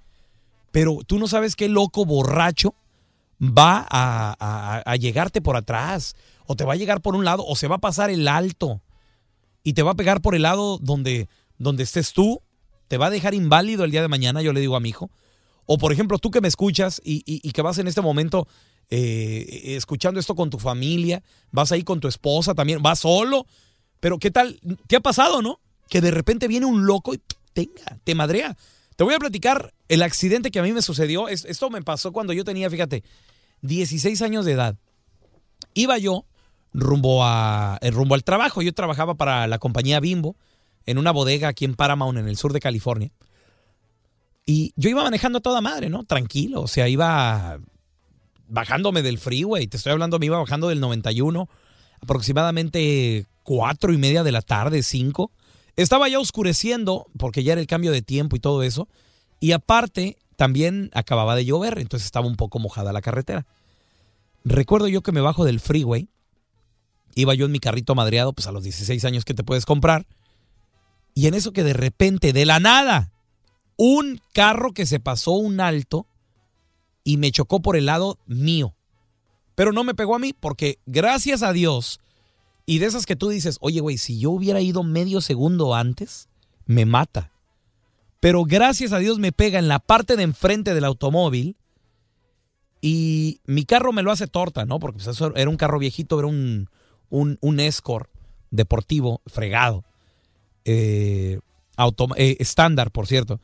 Pero 0.72 1.00
tú 1.08 1.18
no 1.18 1.27
sabes 1.30 1.56
qué 1.56 1.70
loco 1.70 2.03
borracho 2.03 2.75
va 3.39 3.88
a, 3.89 4.36
a, 4.38 4.82
a, 4.86 4.96
llegarte 4.98 5.42
por 5.42 5.56
atrás. 5.56 6.18
O 6.46 6.56
te 6.58 6.65
va 6.65 6.74
a 6.74 6.77
llegar 6.77 7.00
por 7.00 7.15
un 7.15 7.24
lado. 7.24 7.46
O 7.48 7.56
se 7.56 7.70
va 7.70 7.75
a 7.75 7.80
pasar 7.80 8.10
el 8.10 8.27
alto 8.27 8.82
y 9.63 9.74
te 9.74 9.84
va 9.84 9.91
a 9.91 9.96
pegar 9.96 10.22
por 10.22 10.36
el 10.36 10.43
lado 10.43 10.77
donde, 10.79 11.27
donde 11.58 11.84
estés 11.84 12.13
tú, 12.13 12.41
te 12.88 12.98
va 12.98 13.08
a 13.08 13.10
dejar 13.10 13.34
inválido 13.34 13.86
el 13.86 13.91
día 13.91 14.01
de 14.01 14.08
mañana, 14.08 14.41
yo 14.41 14.53
le 14.53 14.60
digo 14.60 14.75
a 14.75 14.79
mi 14.79 14.89
hijo. 14.89 15.10
O 15.65 15.77
por 15.77 15.93
ejemplo, 15.93 16.20
tú 16.20 16.29
que 16.29 16.41
me 16.41 16.50
escuchas 16.50 17.01
y, 17.03 17.24
y, 17.25 17.51
que 17.51 17.62
vas 17.62 17.77
en 17.77 17.88
este 17.88 18.01
momento 18.01 18.48
eh, 18.89 19.75
escuchando 19.77 20.20
esto 20.20 20.36
con 20.36 20.50
tu 20.50 20.60
familia, 20.60 21.24
vas 21.51 21.72
ahí 21.72 21.84
con 21.84 22.01
tu 22.01 22.10
esposa 22.10 22.53
también, 22.53 22.84
vas 22.84 23.00
solo, 23.00 23.48
pero 24.01 24.20
¿qué 24.20 24.29
tal? 24.29 24.60
¿Qué 24.89 24.98
ha 24.98 25.00
pasado, 25.00 25.41
no? 25.41 25.62
Que 25.89 26.01
de 26.01 26.12
repente 26.12 26.50
viene 26.50 26.65
un 26.65 26.86
loco 26.86 27.13
y 27.13 27.22
tenga, 27.53 28.00
te 28.03 28.13
madrea. 28.13 28.58
Te 28.98 29.05
voy 29.05 29.13
a 29.13 29.20
platicar 29.20 29.74
el 29.88 30.03
accidente 30.03 30.51
que 30.51 30.60
a 30.60 30.63
mí 30.63 30.74
me 30.74 30.82
sucedió. 30.82 31.29
Esto 31.29 31.70
me 31.70 31.82
pasó 31.82 32.12
cuando 32.12 32.34
yo 32.34 32.43
tenía, 32.43 32.70
fíjate, 32.70 33.03
16 33.62 34.22
años 34.22 34.46
de 34.46 34.51
edad. 34.51 34.75
Iba 35.74 35.98
yo 35.98 36.25
rumbo, 36.74 37.24
a, 37.24 37.77
eh, 37.82 37.92
rumbo 37.92 38.15
al 38.15 38.24
trabajo. 38.24 38.62
Yo 38.62 38.74
trabajaba 38.74 39.15
para 39.15 39.48
la 39.48 39.60
compañía 39.60 40.00
Bimbo 40.00 40.36
en 40.86 40.98
una 40.98 41.12
bodega 41.12 41.48
aquí 41.48 41.65
en 41.65 41.75
Paramount, 41.75 42.18
en 42.18 42.27
el 42.27 42.38
sur 42.38 42.53
de 42.53 42.60
California. 42.60 43.12
Y 44.46 44.74
yo 44.75 44.89
iba 44.89 45.03
manejando 45.03 45.38
a 45.39 45.42
toda 45.42 45.62
madre, 45.62 45.89
¿no? 45.89 46.03
Tranquilo, 46.03 46.62
o 46.62 46.68
sea, 46.68 46.89
iba 46.89 47.60
bajándome 48.48 49.01
del 49.01 49.18
freeway. 49.18 49.68
Te 49.68 49.77
estoy 49.77 49.94
hablando, 49.94 50.20
me 50.20 50.25
iba 50.25 50.38
bajando 50.38 50.68
del 50.68 50.82
91, 50.82 51.48
aproximadamente 52.01 53.25
cuatro 53.44 53.94
y 53.94 53.98
media 53.98 54.24
de 54.24 54.32
la 54.32 54.42
tarde, 54.42 54.84
cinco. 54.84 55.32
Estaba 55.75 56.10
ya 56.10 56.20
oscureciendo 56.20 57.08
porque 57.18 57.44
ya 57.44 57.53
era 57.53 57.62
el 57.62 57.68
cambio 57.68 57.92
de 57.92 58.01
tiempo 58.01 58.36
y 58.36 58.39
todo 58.39 58.63
eso. 58.63 58.89
Y 59.39 59.53
aparte, 59.53 60.18
también 60.36 60.89
acababa 60.94 61.36
de 61.36 61.46
llover, 61.46 61.80
entonces 61.80 62.06
estaba 62.06 62.27
un 62.27 62.36
poco 62.36 62.60
mojada 62.60 62.94
la 62.94 63.01
carretera. 63.01 63.46
Recuerdo 64.44 64.88
yo 64.88 65.01
que 65.01 65.13
me 65.13 65.22
bajo 65.22 65.46
del 65.46 65.60
freeway 65.60 66.10
iba 67.15 67.34
yo 67.34 67.46
en 67.46 67.51
mi 67.51 67.60
carrito 67.60 67.96
madreado, 67.96 68.34
pues 68.34 68.48
a 68.48 68.51
los 68.51 68.63
16 68.63 69.03
años 69.05 69.25
que 69.25 69.34
te 69.34 69.43
puedes 69.43 69.65
comprar. 69.65 70.05
Y 71.15 71.27
en 71.27 71.34
eso 71.34 71.53
que 71.53 71.63
de 71.63 71.74
repente, 71.74 72.34
de 72.34 72.46
la 72.46 72.60
nada, 72.60 73.12
un 73.77 74.22
carro 74.34 74.74
que 74.74 74.86
se 74.86 75.00
pasó 75.00 75.32
un 75.32 75.60
alto 75.60 76.08
y 77.03 77.17
me 77.17 77.32
chocó 77.32 77.62
por 77.62 77.75
el 77.75 77.86
lado 77.86 78.17
mío. 78.25 78.74
Pero 79.55 79.72
no 79.72 79.84
me 79.84 79.93
pegó 79.93 80.15
a 80.15 80.20
mí 80.20 80.34
porque 80.34 80.79
gracias 80.86 81.43
a 81.43 81.53
Dios, 81.53 82.00
y 82.65 82.79
de 82.79 82.88
esas 82.88 83.05
que 83.05 83.15
tú 83.15 83.29
dices, 83.29 83.58
oye 83.62 83.82
güey, 83.82 83.98
si 83.98 84.20
yo 84.20 84.32
hubiera 84.32 84.62
ido 84.62 84.84
medio 84.84 85.22
segundo 85.22 85.75
antes, 85.75 86.29
me 86.65 86.86
mata. 86.86 87.32
Pero 88.20 88.46
gracias 88.46 88.93
a 88.93 89.00
Dios 89.00 89.20
me 89.20 89.32
pega 89.32 89.60
en 89.60 89.67
la 89.67 89.79
parte 89.79 90.15
de 90.15 90.24
enfrente 90.24 90.74
del 90.74 90.86
automóvil 90.86 91.58
y 92.82 93.41
mi 93.46 93.65
carro 93.65 93.91
me 93.91 94.01
lo 94.01 94.12
hace 94.12 94.27
torta, 94.27 94.65
¿no? 94.65 94.79
Porque 94.79 94.98
pues, 94.98 95.08
eso 95.08 95.36
era 95.36 95.50
un 95.50 95.58
carro 95.58 95.77
viejito, 95.77 96.20
era 96.20 96.27
un, 96.27 96.70
un, 97.13 97.38
un 97.41 97.60
Escort 97.60 98.10
deportivo 98.50 99.22
fregado. 99.27 99.86
Eh, 100.65 101.39
eh, 102.17 102.38
estándar, 102.39 102.91
por 102.91 103.05
cierto. 103.05 103.39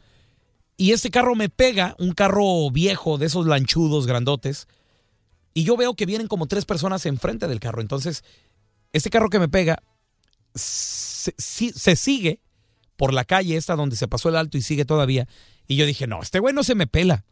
Y 0.76 0.92
este 0.92 1.12
carro 1.12 1.36
me 1.36 1.50
pega, 1.50 1.96
un 2.00 2.14
carro 2.14 2.72
viejo 2.72 3.20
de 3.20 3.28
esos 3.28 3.46
lanchudos 3.46 4.08
grandotes. 4.08 4.68
Y 5.54 5.66
yo 5.66 5.78
veo 5.78 5.94
que 5.94 6.08
vienen 6.08 6.28
como 6.28 6.48
tres 6.48 6.66
personas 6.66 7.06
enfrente 7.06 7.48
del 7.48 7.60
carro. 7.60 7.82
Entonces, 7.82 8.24
este 8.92 9.12
carro 9.12 9.30
que 9.30 9.40
me 9.40 9.50
pega 9.50 9.84
se, 10.56 11.34
se 11.38 11.96
sigue 11.96 12.42
por 12.98 13.14
la 13.14 13.24
calle 13.24 13.56
esta 13.56 13.76
donde 13.76 13.98
se 13.98 14.08
pasó 14.08 14.30
el 14.30 14.36
alto 14.36 14.58
y 14.58 14.64
sigue 14.64 14.86
todavía. 14.86 15.28
Y 15.68 15.76
yo 15.76 15.86
dije, 15.86 16.08
no, 16.08 16.24
este 16.24 16.40
güey 16.40 16.56
no 16.56 16.64
se 16.64 16.74
me 16.74 16.88
pela. 16.88 17.24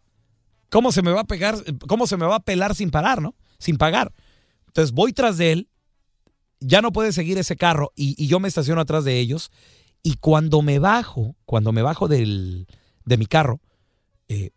¿Cómo 0.69 0.91
se 0.91 1.01
me 1.01 1.11
va 1.11 1.21
a 1.21 1.27
pegar? 1.27 1.55
¿Cómo 1.87 2.05
se 2.05 2.17
me 2.17 2.27
va 2.27 2.35
a 2.35 2.41
pelar 2.41 2.75
sin 2.75 2.91
parar, 2.91 3.23
no? 3.23 3.33
Sin 3.57 3.77
pagar. 3.77 4.13
Entonces 4.67 4.91
voy 4.91 5.13
tras 5.13 5.37
de 5.37 5.53
él 5.53 5.69
ya 6.59 6.81
no 6.81 6.91
puede 6.91 7.11
seguir 7.11 7.37
ese 7.37 7.55
carro 7.55 7.91
y, 7.95 8.27
yo 8.27 8.39
me 8.39 8.47
estaciono 8.47 8.81
atrás 8.81 9.03
de 9.03 9.19
ellos 9.19 9.51
y 10.03 10.15
cuando 10.15 10.61
me 10.61 10.79
bajo, 10.79 11.35
cuando 11.45 11.71
me 11.71 11.81
bajo 11.81 12.07
del, 12.07 12.67
de 13.05 13.17
mi 13.17 13.25
carro, 13.25 13.59
eh, 14.27 14.51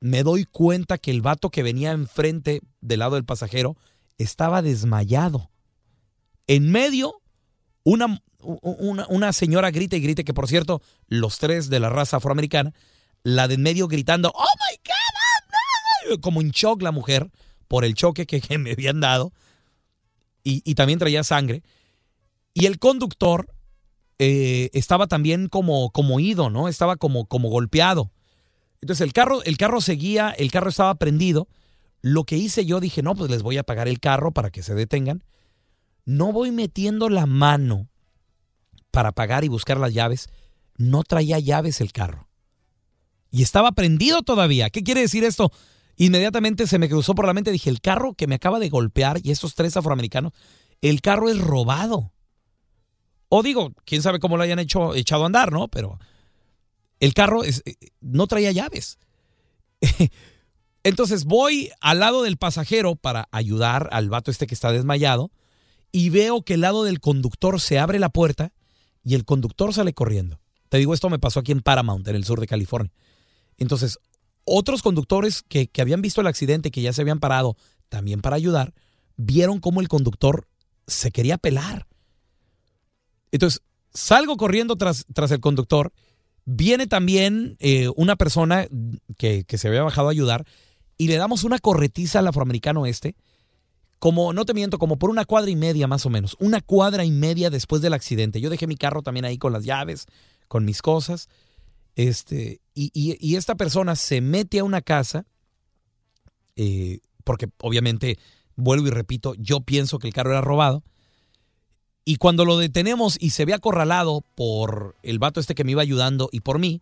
me 0.00 0.22
doy 0.22 0.44
cuenta 0.44 0.98
que 0.98 1.10
el 1.10 1.22
vato 1.22 1.50
que 1.50 1.62
venía 1.62 1.92
enfrente 1.92 2.60
del 2.80 3.00
lado 3.00 3.16
del 3.16 3.24
pasajero 3.24 3.76
estaba 4.16 4.62
desmayado. 4.62 5.50
En 6.46 6.70
medio, 6.70 7.20
una, 7.84 8.22
una, 8.40 9.06
una 9.08 9.32
señora 9.32 9.70
grita 9.70 9.96
y 9.96 10.00
grita, 10.00 10.22
que 10.22 10.34
por 10.34 10.48
cierto, 10.48 10.80
los 11.08 11.38
tres 11.38 11.68
de 11.68 11.80
la 11.80 11.90
raza 11.90 12.18
afroamericana, 12.18 12.72
la 13.22 13.48
de 13.48 13.54
en 13.54 13.62
medio 13.62 13.88
gritando, 13.88 14.32
¡Oh 14.34 14.44
my 14.44 14.76
God! 14.86 16.20
Como 16.20 16.40
en 16.40 16.50
shock 16.50 16.80
la 16.82 16.92
mujer 16.92 17.30
por 17.66 17.84
el 17.84 17.94
choque 17.94 18.26
que, 18.26 18.40
que 18.40 18.56
me 18.56 18.72
habían 18.72 19.00
dado 19.00 19.32
y, 20.44 20.74
también 20.74 20.98
traía 20.98 21.24
sangre. 21.24 21.62
Y 22.54 22.66
el 22.66 22.78
conductor 22.78 23.52
eh, 24.18 24.70
estaba 24.72 25.06
también 25.06 25.48
como, 25.48 25.90
como 25.90 26.20
ido, 26.20 26.50
¿no? 26.50 26.68
Estaba 26.68 26.96
como, 26.96 27.26
como 27.26 27.50
golpeado. 27.50 28.10
Entonces 28.80 29.04
el 29.04 29.12
carro, 29.12 29.42
el 29.44 29.56
carro 29.56 29.80
seguía, 29.80 30.30
el 30.30 30.50
carro 30.50 30.70
estaba 30.70 30.94
prendido. 30.94 31.48
Lo 32.00 32.24
que 32.24 32.36
hice 32.36 32.64
yo 32.64 32.80
dije, 32.80 33.02
no, 33.02 33.14
pues 33.14 33.30
les 33.30 33.42
voy 33.42 33.58
a 33.58 33.64
pagar 33.64 33.88
el 33.88 34.00
carro 34.00 34.32
para 34.32 34.50
que 34.50 34.62
se 34.62 34.74
detengan. 34.74 35.24
No 36.04 36.32
voy 36.32 36.52
metiendo 36.52 37.08
la 37.08 37.26
mano 37.26 37.88
para 38.90 39.12
pagar 39.12 39.44
y 39.44 39.48
buscar 39.48 39.78
las 39.78 39.92
llaves. 39.92 40.28
No 40.76 41.02
traía 41.02 41.38
llaves 41.38 41.80
el 41.80 41.92
carro. 41.92 42.28
Y 43.30 43.42
estaba 43.42 43.72
prendido 43.72 44.22
todavía. 44.22 44.70
¿Qué 44.70 44.82
quiere 44.82 45.02
decir 45.02 45.24
esto? 45.24 45.52
Inmediatamente 46.00 46.68
se 46.68 46.78
me 46.78 46.88
cruzó 46.88 47.16
por 47.16 47.26
la 47.26 47.34
mente, 47.34 47.50
dije, 47.50 47.68
el 47.68 47.80
carro 47.80 48.14
que 48.14 48.28
me 48.28 48.36
acaba 48.36 48.60
de 48.60 48.68
golpear 48.68 49.18
y 49.22 49.32
estos 49.32 49.56
tres 49.56 49.76
afroamericanos, 49.76 50.32
el 50.80 51.00
carro 51.00 51.28
es 51.28 51.38
robado. 51.38 52.12
O 53.28 53.42
digo, 53.42 53.72
quién 53.84 54.00
sabe 54.00 54.20
cómo 54.20 54.36
lo 54.36 54.44
hayan 54.44 54.60
hecho, 54.60 54.94
echado 54.94 55.24
a 55.24 55.26
andar, 55.26 55.50
¿no? 55.50 55.66
Pero 55.66 55.98
el 57.00 57.14
carro 57.14 57.42
es, 57.42 57.62
eh, 57.66 57.74
no 58.00 58.28
traía 58.28 58.52
llaves. 58.52 58.98
Entonces 60.84 61.24
voy 61.24 61.70
al 61.80 61.98
lado 61.98 62.22
del 62.22 62.36
pasajero 62.36 62.94
para 62.94 63.28
ayudar 63.32 63.88
al 63.90 64.08
vato 64.08 64.30
este 64.30 64.46
que 64.46 64.54
está 64.54 64.70
desmayado 64.70 65.32
y 65.90 66.10
veo 66.10 66.42
que 66.42 66.54
el 66.54 66.60
lado 66.60 66.84
del 66.84 67.00
conductor 67.00 67.60
se 67.60 67.80
abre 67.80 67.98
la 67.98 68.08
puerta 68.08 68.52
y 69.02 69.16
el 69.16 69.24
conductor 69.24 69.74
sale 69.74 69.94
corriendo. 69.94 70.40
Te 70.68 70.78
digo, 70.78 70.94
esto 70.94 71.10
me 71.10 71.18
pasó 71.18 71.40
aquí 71.40 71.50
en 71.50 71.60
Paramount, 71.60 72.06
en 72.06 72.14
el 72.14 72.24
sur 72.24 72.38
de 72.38 72.46
California. 72.46 72.92
Entonces, 73.56 73.98
otros 74.48 74.82
conductores 74.82 75.42
que, 75.42 75.68
que 75.68 75.82
habían 75.82 76.02
visto 76.02 76.20
el 76.20 76.26
accidente, 76.26 76.70
que 76.70 76.82
ya 76.82 76.92
se 76.92 77.02
habían 77.02 77.20
parado 77.20 77.56
también 77.88 78.20
para 78.20 78.36
ayudar, 78.36 78.74
vieron 79.16 79.60
cómo 79.60 79.80
el 79.80 79.88
conductor 79.88 80.48
se 80.86 81.10
quería 81.10 81.38
pelar. 81.38 81.86
Entonces, 83.30 83.62
salgo 83.92 84.36
corriendo 84.36 84.76
tras, 84.76 85.04
tras 85.12 85.30
el 85.30 85.40
conductor. 85.40 85.92
Viene 86.44 86.86
también 86.86 87.56
eh, 87.58 87.90
una 87.96 88.16
persona 88.16 88.66
que, 89.18 89.44
que 89.44 89.58
se 89.58 89.68
había 89.68 89.82
bajado 89.82 90.08
a 90.08 90.12
ayudar 90.12 90.46
y 90.96 91.08
le 91.08 91.16
damos 91.16 91.44
una 91.44 91.58
corretiza 91.58 92.18
al 92.18 92.26
afroamericano 92.26 92.86
este, 92.86 93.16
como, 93.98 94.32
no 94.32 94.44
te 94.44 94.54
miento, 94.54 94.78
como 94.78 94.98
por 94.98 95.10
una 95.10 95.24
cuadra 95.24 95.50
y 95.50 95.56
media 95.56 95.86
más 95.86 96.06
o 96.06 96.10
menos, 96.10 96.36
una 96.38 96.60
cuadra 96.60 97.04
y 97.04 97.10
media 97.10 97.50
después 97.50 97.82
del 97.82 97.94
accidente. 97.94 98.40
Yo 98.40 98.50
dejé 98.50 98.66
mi 98.66 98.76
carro 98.76 99.02
también 99.02 99.24
ahí 99.24 99.38
con 99.38 99.52
las 99.52 99.64
llaves, 99.64 100.06
con 100.46 100.64
mis 100.64 100.82
cosas, 100.82 101.28
este, 101.98 102.60
y, 102.74 102.92
y- 102.94 103.34
esta 103.34 103.56
persona 103.56 103.96
se 103.96 104.20
mete 104.20 104.60
a 104.60 104.64
una 104.64 104.82
casa, 104.82 105.26
eh, 106.54 107.00
porque 107.24 107.48
obviamente, 107.60 108.18
vuelvo 108.54 108.86
y 108.86 108.90
repito, 108.90 109.34
yo 109.34 109.62
pienso 109.62 109.98
que 109.98 110.06
el 110.06 110.14
carro 110.14 110.30
era 110.30 110.40
robado, 110.40 110.84
y 112.04 112.14
cuando 112.16 112.44
lo 112.44 112.56
detenemos 112.56 113.16
y 113.20 113.30
se 113.30 113.44
ve 113.44 113.52
acorralado 113.52 114.22
por 114.36 114.94
el 115.02 115.18
vato 115.18 115.40
este 115.40 115.56
que 115.56 115.64
me 115.64 115.72
iba 115.72 115.82
ayudando 115.82 116.28
y 116.30 116.38
por 116.40 116.60
mí, 116.60 116.80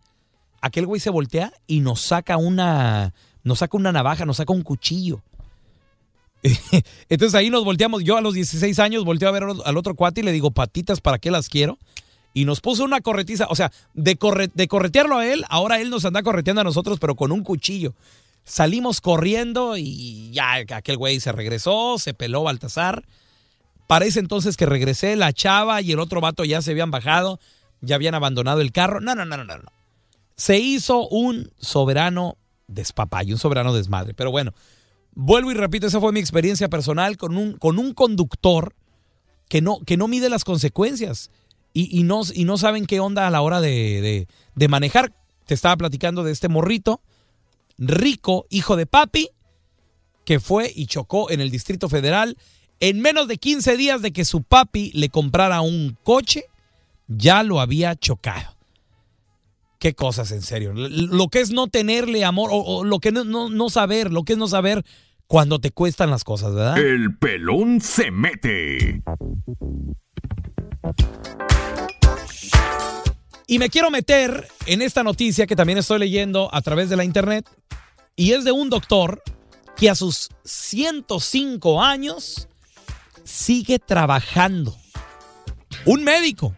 aquel 0.61 0.85
güey 0.85 1.01
se 1.01 1.09
voltea 1.09 1.51
y 1.65 1.79
nos 1.79 1.99
saca 1.99 2.37
una, 2.37 3.15
nos 3.43 3.57
saca 3.59 3.75
una 3.75 3.91
navaja, 3.91 4.23
nos 4.23 4.37
saca 4.37 4.53
un 4.53 4.61
cuchillo. 4.61 5.23
Entonces 7.09 7.33
ahí 7.33 7.49
nos 7.49 7.65
volteamos. 7.65 8.03
Yo 8.03 8.17
a 8.17 8.21
los 8.21 8.35
16 8.35 8.77
años 8.77 9.03
volteo 9.03 9.27
a 9.29 9.31
ver 9.31 9.43
al 9.65 9.77
otro 9.77 9.95
cuate 9.95 10.21
y 10.21 10.23
le 10.23 10.31
digo, 10.31 10.51
patitas, 10.51 11.01
¿para 11.01 11.17
qué 11.17 11.31
las 11.31 11.49
quiero? 11.49 11.79
Y 12.37 12.45
nos 12.45 12.61
puso 12.61 12.83
una 12.83 13.01
corretiza. 13.01 13.47
O 13.49 13.55
sea, 13.55 13.71
de, 13.95 14.15
corre- 14.15 14.51
de 14.53 14.67
corretearlo 14.67 15.17
a 15.17 15.25
él, 15.25 15.43
ahora 15.49 15.81
él 15.81 15.89
nos 15.89 16.05
anda 16.05 16.21
correteando 16.21 16.61
a 16.61 16.63
nosotros, 16.63 16.99
pero 16.99 17.15
con 17.15 17.31
un 17.31 17.41
cuchillo. 17.41 17.95
Salimos 18.43 19.01
corriendo 19.01 19.75
y 19.75 20.29
ya 20.29 20.53
aquel 20.53 20.97
güey 20.97 21.19
se 21.19 21.31
regresó, 21.31 21.97
se 21.97 22.13
peló 22.13 22.43
Baltasar. 22.43 23.05
Parece 23.87 24.19
entonces 24.19 24.55
que 24.55 24.67
regresé, 24.67 25.15
la 25.15 25.33
chava 25.33 25.81
y 25.81 25.91
el 25.93 25.99
otro 25.99 26.21
vato 26.21 26.45
ya 26.45 26.61
se 26.61 26.69
habían 26.69 26.91
bajado, 26.91 27.39
ya 27.81 27.95
habían 27.95 28.13
abandonado 28.13 28.61
el 28.61 28.71
carro. 28.71 29.01
No, 29.01 29.15
no, 29.15 29.25
no, 29.25 29.35
no, 29.35 29.43
no. 29.43 29.71
Se 30.35 30.59
hizo 30.59 31.07
un 31.07 31.51
soberano 31.57 32.37
despapayo, 32.67 33.33
un 33.33 33.39
soberano 33.39 33.73
desmadre. 33.73 34.13
Pero 34.13 34.29
bueno, 34.29 34.53
vuelvo 35.15 35.49
y 35.49 35.55
repito, 35.55 35.87
esa 35.87 35.99
fue 35.99 36.11
mi 36.11 36.19
experiencia 36.19 36.69
personal 36.69 37.17
con 37.17 37.35
un, 37.35 37.57
con 37.57 37.79
un 37.79 37.95
conductor 37.95 38.75
que 39.49 39.59
no 39.61 40.07
mide 40.07 40.29
las 40.29 40.43
consecuencias 40.43 41.31
y, 41.83 42.03
no, 42.03 42.21
y 42.33 42.45
no 42.45 42.57
saben 42.57 42.85
qué 42.85 42.99
onda 42.99 43.27
a 43.27 43.29
la 43.29 43.41
hora 43.41 43.61
de, 43.61 44.27
de- 44.55 44.67
manejar. 44.67 45.13
Te 45.45 45.53
estaba 45.53 45.77
platicando 45.77 46.23
de 46.23 46.31
este 46.31 46.49
morrito, 46.49 47.01
rico, 47.77 48.45
hijo 48.49 48.75
de 48.75 48.85
papi, 48.85 49.29
que 50.25 50.39
fue 50.39 50.71
y 50.75 50.87
chocó 50.87 51.29
en 51.31 51.39
el 51.41 51.51
Distrito 51.51 51.87
Federal. 51.89 52.37
En 52.79 52.99
menos 53.01 53.27
de 53.27 53.37
15 53.37 53.77
días 53.77 54.01
de 54.01 54.11
que 54.11 54.25
su 54.25 54.43
papi 54.43 54.91
le 54.93 55.09
comprara 55.09 55.61
un 55.61 55.97
coche, 56.03 56.43
ya 57.07 57.43
lo 57.43 57.59
había 57.61 57.95
chocado. 57.95 58.55
Qué 59.79 59.93
cosas, 59.93 60.31
en 60.31 60.41
serio. 60.41 60.73
Lo 60.73 61.27
que 61.29 61.39
es 61.39 61.51
no 61.51 61.67
tenerle 61.67 62.25
amor, 62.25 62.49
o, 62.51 62.57
o 62.57 62.83
lo 62.83 62.99
que 62.99 63.11
no, 63.11 63.23
no, 63.23 63.49
no 63.49 63.69
saber, 63.69 64.11
lo 64.11 64.23
que 64.23 64.33
es 64.33 64.39
no 64.39 64.47
saber 64.47 64.83
cuando 65.27 65.59
te 65.59 65.71
cuestan 65.71 66.09
las 66.09 66.23
cosas, 66.23 66.53
¿verdad? 66.53 66.77
El 66.77 67.15
pelón 67.17 67.79
se 67.81 68.11
mete. 68.11 69.01
Y 73.47 73.59
me 73.59 73.69
quiero 73.69 73.89
meter 73.89 74.47
en 74.65 74.81
esta 74.81 75.03
noticia 75.03 75.47
que 75.47 75.55
también 75.55 75.79
estoy 75.79 75.99
leyendo 75.99 76.53
a 76.53 76.61
través 76.61 76.89
de 76.89 76.97
la 76.97 77.05
internet. 77.05 77.49
Y 78.17 78.33
es 78.33 78.43
de 78.43 78.51
un 78.51 78.69
doctor 78.69 79.23
que 79.77 79.89
a 79.89 79.95
sus 79.95 80.29
105 80.43 81.81
años 81.81 82.49
sigue 83.23 83.79
trabajando. 83.79 84.75
Un 85.85 86.03
médico. 86.03 86.55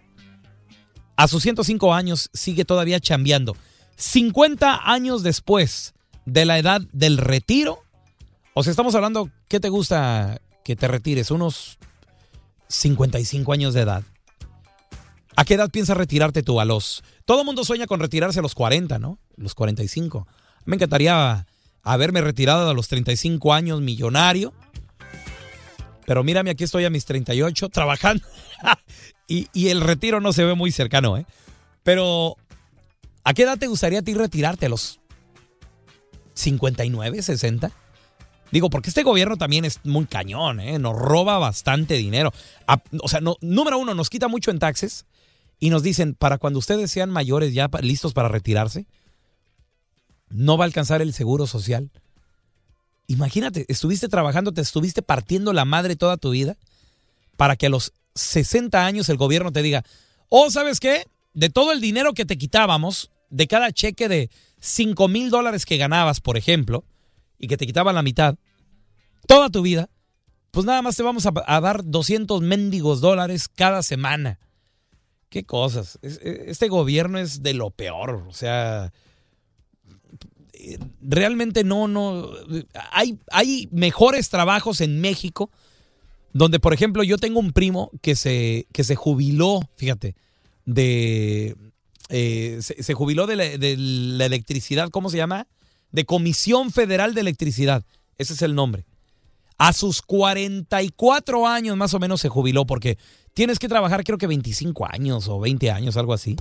A 1.16 1.28
sus 1.28 1.44
105 1.44 1.94
años 1.94 2.30
sigue 2.34 2.66
todavía 2.66 3.00
chambeando. 3.00 3.56
50 3.98 4.90
años 4.92 5.22
después 5.22 5.94
de 6.26 6.46
la 6.46 6.58
edad 6.58 6.82
del 6.92 7.18
retiro. 7.18 7.84
O 8.54 8.64
sea, 8.64 8.72
estamos 8.72 8.96
hablando, 8.96 9.30
¿qué 9.48 9.60
te 9.60 9.70
gusta 9.70 10.42
que 10.64 10.76
te 10.76 10.88
retires? 10.88 11.30
Unos 11.30 11.78
55 12.70 13.52
años 13.52 13.74
de 13.74 13.82
edad. 13.82 14.04
¿A 15.36 15.46
qué 15.46 15.56
edad 15.56 15.70
piensas 15.70 15.98
retirarte 15.98 16.44
tú? 16.44 16.60
A 16.60 16.66
los. 16.66 17.04
Todo 17.26 17.42
el 17.42 17.46
mundo 17.46 17.64
sueña 17.64 17.88
con 17.88 18.00
retirarse 18.00 18.40
a 18.40 18.42
los 18.42 18.56
40, 18.56 19.00
¿no? 19.00 19.20
Los 19.36 19.56
45. 19.56 20.28
Me 20.66 20.76
encantaría 20.76 21.48
haberme 21.84 22.22
retirado 22.22 22.70
a 22.70 22.74
los 22.74 22.88
35 22.88 23.54
años, 23.54 23.82
millonario. 23.82 24.54
Pero 26.06 26.24
mírame, 26.24 26.50
aquí 26.52 26.64
estoy 26.64 26.86
a 26.86 26.90
mis 26.90 27.06
38 27.06 27.70
trabajando. 27.70 28.26
y, 29.28 29.48
y 29.54 29.70
el 29.70 29.82
retiro 29.82 30.20
no 30.20 30.34
se 30.34 30.44
ve 30.44 30.56
muy 30.56 30.72
cercano, 30.72 31.18
¿eh? 31.18 31.26
Pero, 31.84 32.36
¿a 33.24 33.34
qué 33.34 33.44
edad 33.44 33.58
te 33.58 33.68
gustaría 33.68 34.00
a 34.00 34.04
ti 34.04 34.14
retirarte? 34.14 34.66
¿A 34.66 34.70
los 34.70 35.00
59, 36.34 37.22
60? 37.22 37.72
Digo, 38.52 38.70
porque 38.70 38.90
este 38.90 39.04
gobierno 39.04 39.38
también 39.38 39.66
es 39.66 39.80
muy 39.84 40.06
cañón, 40.06 40.60
¿eh? 40.60 40.80
Nos 40.80 40.96
roba 40.96 41.38
bastante 41.38 41.96
dinero. 41.96 42.34
O 43.02 43.08
sea, 43.08 43.22
número 43.42 43.78
uno, 43.78 43.94
nos 43.94 44.10
quita 44.10 44.28
mucho 44.28 44.52
en 44.52 44.60
taxes 44.60 45.06
y 45.60 45.70
nos 45.70 45.84
dicen, 45.84 46.16
para 46.16 46.38
cuando 46.38 46.60
ustedes 46.60 46.90
sean 46.90 47.12
mayores 47.12 47.54
ya 47.54 47.70
listos 47.82 48.14
para 48.14 48.30
retirarse, 48.30 48.88
no 50.30 50.58
va 50.58 50.66
a 50.66 50.68
alcanzar 50.68 51.02
el 51.02 51.14
seguro 51.14 51.48
social. 51.48 51.92
Imagínate, 53.08 53.66
estuviste 53.68 54.08
trabajando, 54.08 54.52
te 54.54 54.62
estuviste 54.62 55.02
partiendo 55.02 55.54
la 55.54 55.66
madre 55.66 55.96
toda 55.96 56.18
tu 56.18 56.32
vida 56.32 56.58
para 57.38 57.56
que 57.56 57.68
a 57.68 57.70
los 57.70 57.94
60 58.16 58.86
años 58.86 59.10
el 59.10 59.18
gobierno 59.18 59.52
te 59.52 59.62
diga, 59.62 59.84
oh, 60.30 60.50
¿sabes 60.52 60.80
qué? 60.80 61.06
De 61.34 61.50
todo 61.50 61.72
el 61.72 61.82
dinero 61.82 62.14
que 62.14 62.26
te 62.26 62.38
quitábamos, 62.38 63.12
de 63.30 63.48
cada 63.48 63.72
cheque 63.72 64.08
de 64.08 64.30
5 64.60 65.08
mil 65.08 65.30
dólares 65.30 65.66
que 65.66 65.78
ganabas, 65.78 66.20
por 66.22 66.38
ejemplo, 66.38 66.84
y 67.40 67.48
que 67.48 67.58
te 67.58 67.66
quitaban 67.66 67.96
la 67.96 68.04
mitad, 68.04 68.36
toda 69.28 69.50
tu 69.50 69.62
vida, 69.64 69.90
pues 70.52 70.66
nada 70.66 70.82
más 70.82 70.96
te 70.96 71.04
vamos 71.04 71.26
a, 71.26 71.62
dar 71.62 71.84
200 71.86 72.42
mendigos 72.42 73.02
dólares 73.02 73.48
cada 73.48 73.82
semana. 73.82 74.40
Qué 75.30 75.44
cosas. 75.44 75.98
Es- 76.02 76.20
Este 76.24 76.68
gobierno 76.68 77.18
es 77.20 77.42
de 77.44 77.54
lo 77.54 77.70
peor. 77.70 78.26
O 78.28 78.34
sea, 78.34 78.92
eh, 80.54 80.80
realmente 81.02 81.64
no, 81.64 81.88
no. 81.88 82.30
Hay, 82.92 83.18
hay 83.32 83.70
mejores 83.72 84.30
trabajos 84.30 84.82
en 84.82 85.00
México 85.02 85.52
donde, 86.34 86.60
por 86.60 86.74
ejemplo, 86.74 87.04
yo 87.04 87.18
tengo 87.18 87.40
un 87.40 87.54
primo 87.54 87.92
que 88.02 88.16
se, 88.16 88.68
que 88.74 88.84
se 88.84 88.96
jubiló, 88.96 89.62
fíjate, 89.78 90.16
de. 90.66 91.56
eh, 92.10 92.58
se, 92.62 92.82
se 92.84 92.94
jubiló 92.94 93.28
de 93.28 93.58
de 93.58 93.76
la 93.78 94.26
electricidad, 94.26 94.90
¿cómo 94.90 95.10
se 95.10 95.18
llama? 95.18 95.48
De 95.92 96.06
Comisión 96.06 96.72
Federal 96.72 97.14
de 97.14 97.22
Electricidad. 97.22 97.84
Ese 98.18 98.34
es 98.34 98.42
el 98.42 98.56
nombre. 98.56 98.86
A 99.58 99.74
sus 99.74 100.02
44 100.02 101.48
años 101.48 101.76
más 101.76 101.94
o 101.94 102.00
menos 102.00 102.22
se 102.22 102.30
jubiló 102.30 102.66
porque 102.66 102.98
tienes 103.34 103.60
que 103.60 103.68
trabajar 103.68 104.04
creo 104.04 104.18
que 104.18 104.28
25 104.28 104.88
años 104.90 105.28
o 105.28 105.40
20 105.40 105.72
años, 105.72 105.98
algo 105.98 106.14
así. 106.14 106.36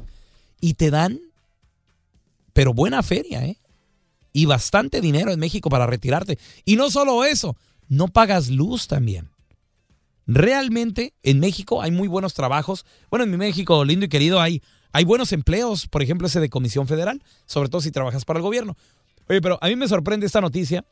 Y 0.60 0.74
te 0.74 0.90
dan, 0.90 1.20
pero 2.52 2.74
buena 2.74 3.02
feria, 3.02 3.44
¿eh? 3.44 3.58
Y 4.32 4.46
bastante 4.46 5.00
dinero 5.00 5.32
en 5.32 5.40
México 5.40 5.68
para 5.70 5.86
retirarte. 5.86 6.38
Y 6.64 6.76
no 6.76 6.90
solo 6.90 7.24
eso, 7.24 7.56
no 7.88 8.08
pagas 8.08 8.50
luz 8.50 8.86
también. 8.86 9.30
Realmente 10.26 11.14
en 11.22 11.40
México 11.40 11.80
hay 11.80 11.90
muy 11.90 12.06
buenos 12.06 12.34
trabajos. 12.34 12.84
Bueno, 13.10 13.24
en 13.24 13.30
mi 13.30 13.38
México 13.38 13.84
lindo 13.84 14.04
y 14.04 14.08
querido 14.10 14.40
hay, 14.40 14.62
hay 14.92 15.04
buenos 15.04 15.32
empleos, 15.32 15.88
por 15.88 16.02
ejemplo 16.02 16.26
ese 16.26 16.38
de 16.38 16.50
Comisión 16.50 16.86
Federal, 16.86 17.22
sobre 17.46 17.70
todo 17.70 17.80
si 17.80 17.90
trabajas 17.90 18.26
para 18.26 18.38
el 18.38 18.42
gobierno. 18.42 18.76
Oye, 19.28 19.40
pero 19.42 19.58
a 19.60 19.68
mí 19.68 19.76
me 19.76 19.88
sorprende 19.88 20.26
esta 20.26 20.40
noticia 20.40 20.84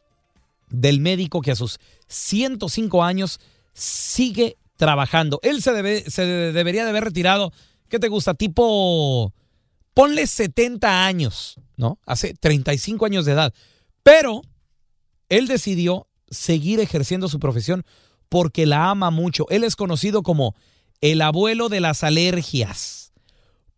del 0.68 1.00
médico 1.00 1.40
que 1.40 1.52
a 1.52 1.56
sus 1.56 1.78
105 2.08 3.02
años 3.02 3.40
sigue 3.72 4.56
trabajando. 4.76 5.38
Él 5.42 5.62
se, 5.62 5.72
debe, 5.72 6.08
se 6.10 6.22
de- 6.26 6.52
debería 6.52 6.84
de 6.84 6.90
haber 6.90 7.04
retirado, 7.04 7.52
¿qué 7.88 7.98
te 7.98 8.08
gusta? 8.08 8.34
Tipo, 8.34 9.32
ponle 9.94 10.26
70 10.26 11.06
años, 11.06 11.56
¿no? 11.76 11.98
Hace 12.04 12.34
35 12.34 13.06
años 13.06 13.24
de 13.24 13.32
edad. 13.32 13.54
Pero 14.02 14.42
él 15.28 15.46
decidió 15.48 16.06
seguir 16.30 16.80
ejerciendo 16.80 17.28
su 17.28 17.38
profesión 17.38 17.84
porque 18.28 18.66
la 18.66 18.90
ama 18.90 19.10
mucho. 19.10 19.46
Él 19.50 19.64
es 19.64 19.76
conocido 19.76 20.22
como 20.22 20.54
el 21.00 21.22
abuelo 21.22 21.68
de 21.68 21.80
las 21.80 22.02
alergias. 22.02 23.12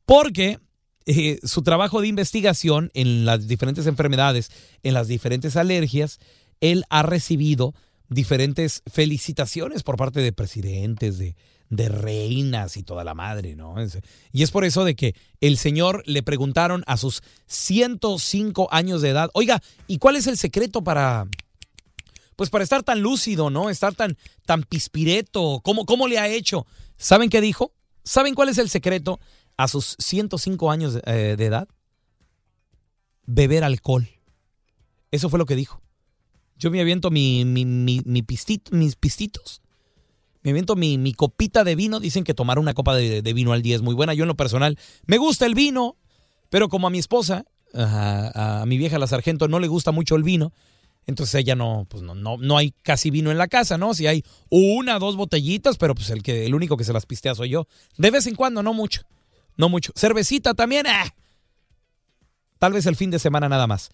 Porque 0.07 0.59
eh, 1.07 1.39
su 1.43 1.63
trabajo 1.63 2.01
de 2.01 2.09
investigación 2.09 2.91
en 2.95 3.25
las 3.25 3.49
diferentes 3.49 3.87
enfermedades, 3.87 4.51
en 4.83 4.95
las 4.95 5.09
diferentes 5.09 5.57
alergias, 5.57 6.19
él 6.61 6.85
ha 6.91 7.03
recibido 7.03 7.75
diferentes 8.09 8.83
felicitaciones 8.91 9.83
por 9.83 9.97
parte 9.97 10.21
de 10.21 10.33
presidentes, 10.33 11.19
de, 11.19 11.37
de 11.71 11.89
reinas 11.89 12.77
y 12.77 12.83
toda 12.83 13.05
la 13.05 13.15
madre, 13.15 13.55
¿no? 13.55 13.77
Y 14.33 14.43
es 14.43 14.51
por 14.51 14.65
eso 14.65 14.85
de 14.85 14.97
que 14.97 15.15
el 15.41 15.59
señor 15.59 16.03
le 16.07 16.23
preguntaron 16.23 16.83
a 16.87 16.97
sus 16.97 17.23
105 17.47 18.69
años 18.71 19.03
de 19.03 19.11
edad, 19.11 19.31
oiga, 19.35 19.63
¿y 19.87 19.99
cuál 19.99 20.17
es 20.17 20.27
el 20.27 20.39
secreto 20.39 20.83
para, 20.83 21.27
pues 22.37 22.51
para 22.51 22.65
estar 22.65 22.83
tan 22.83 23.01
lúcido, 23.01 23.51
¿no? 23.51 23.69
Estar 23.69 23.95
tan, 23.95 24.17
tan 24.47 24.63
pispireto, 24.63 25.61
¿cómo, 25.63 25.85
cómo 25.85 26.09
le 26.09 26.19
ha 26.19 26.29
hecho? 26.29 26.67
¿Saben 26.97 27.29
qué 27.29 27.41
dijo? 27.41 27.73
¿Saben 28.03 28.35
cuál 28.35 28.49
es 28.49 28.59
el 28.59 28.71
secreto 28.71 29.21
a 29.59 29.69
sus 29.69 29.97
105 29.99 30.71
años 30.71 30.95
de, 30.95 31.03
eh, 31.05 31.37
de 31.37 31.45
edad? 31.45 31.69
Beber 33.27 33.65
alcohol. 33.65 34.09
Eso 35.11 35.29
fue 35.29 35.39
lo 35.39 35.45
que 35.45 35.57
dijo. 35.57 35.83
Yo 36.57 36.71
me 36.71 36.81
aviento 36.81 37.11
mi, 37.11 37.45
mi, 37.45 37.67
mi, 37.67 38.01
mi 38.07 38.25
mis 38.71 38.97
pistitos. 38.97 39.61
Me 40.43 40.51
aviento 40.51 40.77
mi, 40.77 41.13
copita 41.13 41.65
de 41.65 41.75
vino. 41.75 42.01
Dicen 42.01 42.25
que 42.25 42.33
tomar 42.33 42.59
una 42.59 42.73
copa 42.73 42.97
de, 42.97 43.21
vino 43.35 43.53
al 43.53 43.61
día 43.61 43.77
es 43.77 43.83
muy 43.83 43.95
buena. 43.95 44.15
Yo 44.15 44.25
en 44.25 44.29
lo 44.29 44.37
personal 44.37 44.79
me 45.07 45.19
gusta 45.19 45.45
el 45.45 45.55
vino, 45.55 45.97
pero 46.49 46.69
como 46.69 46.87
a 46.87 46.91
mi 46.91 46.99
esposa, 46.99 47.45
a, 47.75 48.63
a 48.63 48.67
mi 48.67 48.79
vieja 48.79 48.99
la 48.99 49.07
sargento, 49.07 49.49
no 49.49 49.61
le 49.61 49.69
gusta 49.69 49.93
mucho 49.93 50.17
el 50.17 50.23
vino, 50.23 50.53
entonces 51.07 51.35
ella 51.37 51.55
no, 51.57 51.87
pues 51.89 52.03
no, 52.03 52.15
no, 52.15 52.37
no 52.37 52.59
hay 52.59 52.73
casi 52.83 53.11
vino 53.11 53.31
en 53.31 53.39
la 53.39 53.49
casa, 53.49 53.79
¿no? 53.79 53.95
Si 53.95 54.07
hay 54.07 54.25
una, 54.51 54.99
dos 54.99 55.17
botellitas, 55.17 55.79
pero 55.79 55.95
pues 55.95 56.11
el 56.11 56.23
que, 56.23 56.45
el 56.45 56.55
único 56.55 56.77
que 56.77 56.85
se 56.85 56.93
las 56.93 57.07
pistea 57.07 57.35
soy 57.35 57.49
yo. 57.49 57.67
De 57.97 58.11
vez 58.11 58.27
en 58.27 58.35
cuando, 58.35 58.63
no 58.63 58.75
mucho. 58.75 59.03
No 59.59 59.69
mucho. 59.69 59.93
Cervecita 59.95 60.55
también, 60.55 60.87
¡ah! 60.87 61.15
Tal 62.59 62.73
vez 62.73 62.87
el 62.87 62.97
fin 62.97 63.11
de 63.11 63.19
semana 63.19 63.49
nada 63.49 63.67
más. 63.67 63.91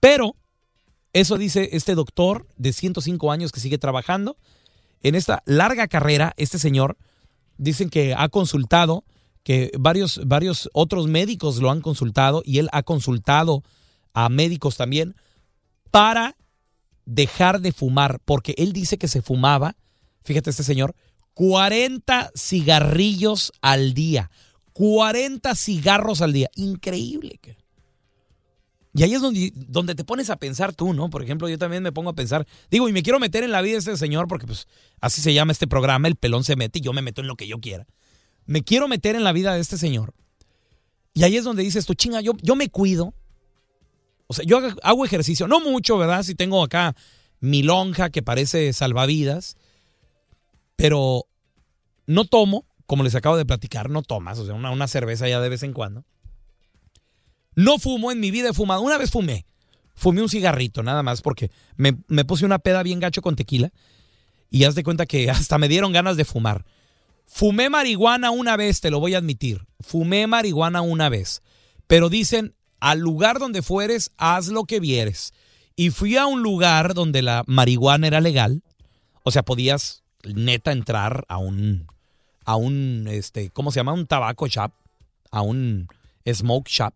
Pero 0.00 0.36
eso 1.14 1.38
dice 1.38 1.70
este 1.72 1.94
doctor 1.94 2.46
de 2.56 2.72
105 2.72 3.32
años 3.32 3.52
que 3.52 3.60
sigue 3.60 3.78
trabajando. 3.78 4.36
En 5.00 5.14
esta 5.14 5.42
larga 5.46 5.88
carrera, 5.88 6.34
este 6.36 6.58
señor 6.58 6.98
dicen 7.56 7.88
que 7.88 8.14
ha 8.14 8.28
consultado, 8.28 9.04
que 9.42 9.70
varios, 9.78 10.20
varios 10.26 10.68
otros 10.72 11.06
médicos 11.06 11.58
lo 11.58 11.70
han 11.70 11.80
consultado 11.80 12.42
y 12.44 12.58
él 12.58 12.68
ha 12.72 12.82
consultado 12.82 13.62
a 14.12 14.28
médicos 14.28 14.76
también 14.76 15.14
para 15.90 16.36
dejar 17.04 17.60
de 17.60 17.72
fumar, 17.72 18.20
porque 18.24 18.54
él 18.58 18.72
dice 18.72 18.98
que 18.98 19.08
se 19.08 19.22
fumaba, 19.22 19.76
fíjate 20.24 20.50
este 20.50 20.64
señor, 20.64 20.96
40 21.34 22.32
cigarrillos 22.34 23.52
al 23.60 23.94
día. 23.94 24.30
40 24.74 25.54
cigarros 25.54 26.20
al 26.20 26.32
día. 26.32 26.50
Increíble. 26.56 27.40
Y 28.92 29.02
ahí 29.02 29.14
es 29.14 29.20
donde, 29.20 29.52
donde 29.54 29.94
te 29.94 30.04
pones 30.04 30.30
a 30.30 30.36
pensar 30.36 30.72
tú, 30.72 30.94
¿no? 30.94 31.10
Por 31.10 31.22
ejemplo, 31.22 31.48
yo 31.48 31.58
también 31.58 31.82
me 31.82 31.90
pongo 31.90 32.10
a 32.10 32.14
pensar, 32.14 32.46
digo, 32.70 32.88
y 32.88 32.92
me 32.92 33.02
quiero 33.02 33.18
meter 33.18 33.42
en 33.42 33.50
la 33.50 33.60
vida 33.60 33.72
de 33.72 33.78
este 33.78 33.96
señor, 33.96 34.28
porque 34.28 34.46
pues 34.46 34.68
así 35.00 35.20
se 35.20 35.34
llama 35.34 35.50
este 35.50 35.66
programa, 35.66 36.06
el 36.06 36.14
pelón 36.14 36.44
se 36.44 36.54
mete 36.54 36.78
y 36.78 36.82
yo 36.82 36.92
me 36.92 37.02
meto 37.02 37.20
en 37.20 37.26
lo 37.26 37.34
que 37.34 37.48
yo 37.48 37.58
quiera. 37.58 37.86
Me 38.46 38.62
quiero 38.62 38.86
meter 38.86 39.16
en 39.16 39.24
la 39.24 39.32
vida 39.32 39.54
de 39.54 39.60
este 39.60 39.78
señor. 39.78 40.14
Y 41.12 41.24
ahí 41.24 41.36
es 41.36 41.44
donde 41.44 41.62
dices 41.62 41.86
tú, 41.86 41.94
chinga, 41.94 42.20
yo, 42.20 42.34
yo 42.42 42.54
me 42.54 42.68
cuido. 42.68 43.14
O 44.26 44.34
sea, 44.34 44.44
yo 44.44 44.60
hago 44.82 45.04
ejercicio, 45.04 45.48
no 45.48 45.60
mucho, 45.60 45.98
¿verdad? 45.98 46.22
Si 46.22 46.34
tengo 46.34 46.62
acá 46.62 46.94
mi 47.40 47.62
lonja 47.62 48.10
que 48.10 48.22
parece 48.22 48.72
salvavidas, 48.72 49.56
pero 50.76 51.26
no 52.06 52.24
tomo, 52.24 52.64
como 52.86 53.02
les 53.02 53.14
acabo 53.14 53.36
de 53.36 53.46
platicar, 53.46 53.90
no 53.90 54.02
tomas, 54.02 54.38
o 54.38 54.46
sea, 54.46 54.54
una, 54.54 54.70
una 54.70 54.88
cerveza 54.88 55.28
ya 55.28 55.40
de 55.40 55.48
vez 55.48 55.62
en 55.62 55.72
cuando. 55.72 56.04
No 57.54 57.78
fumo 57.78 58.10
en 58.10 58.20
mi 58.20 58.30
vida, 58.30 58.50
he 58.50 58.52
fumado. 58.52 58.82
Una 58.82 58.98
vez 58.98 59.10
fumé. 59.10 59.46
Fumé 59.94 60.22
un 60.22 60.28
cigarrito, 60.28 60.82
nada 60.82 61.02
más, 61.02 61.22
porque 61.22 61.50
me, 61.76 61.96
me, 62.08 62.24
puse 62.24 62.44
una 62.44 62.58
peda 62.58 62.82
bien 62.82 62.98
gacho 62.98 63.22
con 63.22 63.36
tequila. 63.36 63.70
Y 64.50 64.64
haz 64.64 64.74
de 64.74 64.82
cuenta 64.82 65.06
que 65.06 65.30
hasta 65.30 65.58
me 65.58 65.68
dieron 65.68 65.92
ganas 65.92 66.16
de 66.16 66.24
fumar. 66.24 66.64
Fumé 67.26 67.70
marihuana 67.70 68.30
una 68.30 68.56
vez, 68.56 68.80
te 68.80 68.90
lo 68.90 69.00
voy 69.00 69.14
a 69.14 69.18
admitir. 69.18 69.66
Fumé 69.80 70.26
marihuana 70.26 70.82
una 70.82 71.08
vez. 71.08 71.42
Pero 71.86 72.08
dicen, 72.08 72.54
al 72.80 72.98
lugar 72.98 73.38
donde 73.38 73.62
fueres, 73.62 74.10
haz 74.16 74.48
lo 74.48 74.64
que 74.64 74.80
vieres. 74.80 75.32
Y 75.76 75.90
fui 75.90 76.16
a 76.16 76.26
un 76.26 76.42
lugar 76.42 76.94
donde 76.94 77.22
la 77.22 77.44
marihuana 77.46 78.06
era 78.06 78.20
legal. 78.20 78.62
O 79.22 79.30
sea, 79.30 79.42
podías 79.42 80.02
neta 80.22 80.72
entrar 80.72 81.24
a 81.28 81.38
un, 81.38 81.86
a 82.44 82.56
un, 82.56 83.06
este, 83.08 83.50
¿cómo 83.50 83.70
se 83.70 83.80
llama? 83.80 83.92
Un 83.92 84.06
tabaco 84.06 84.46
shop. 84.46 84.72
A 85.30 85.42
un 85.42 85.88
smoke 86.26 86.68
shop 86.68 86.94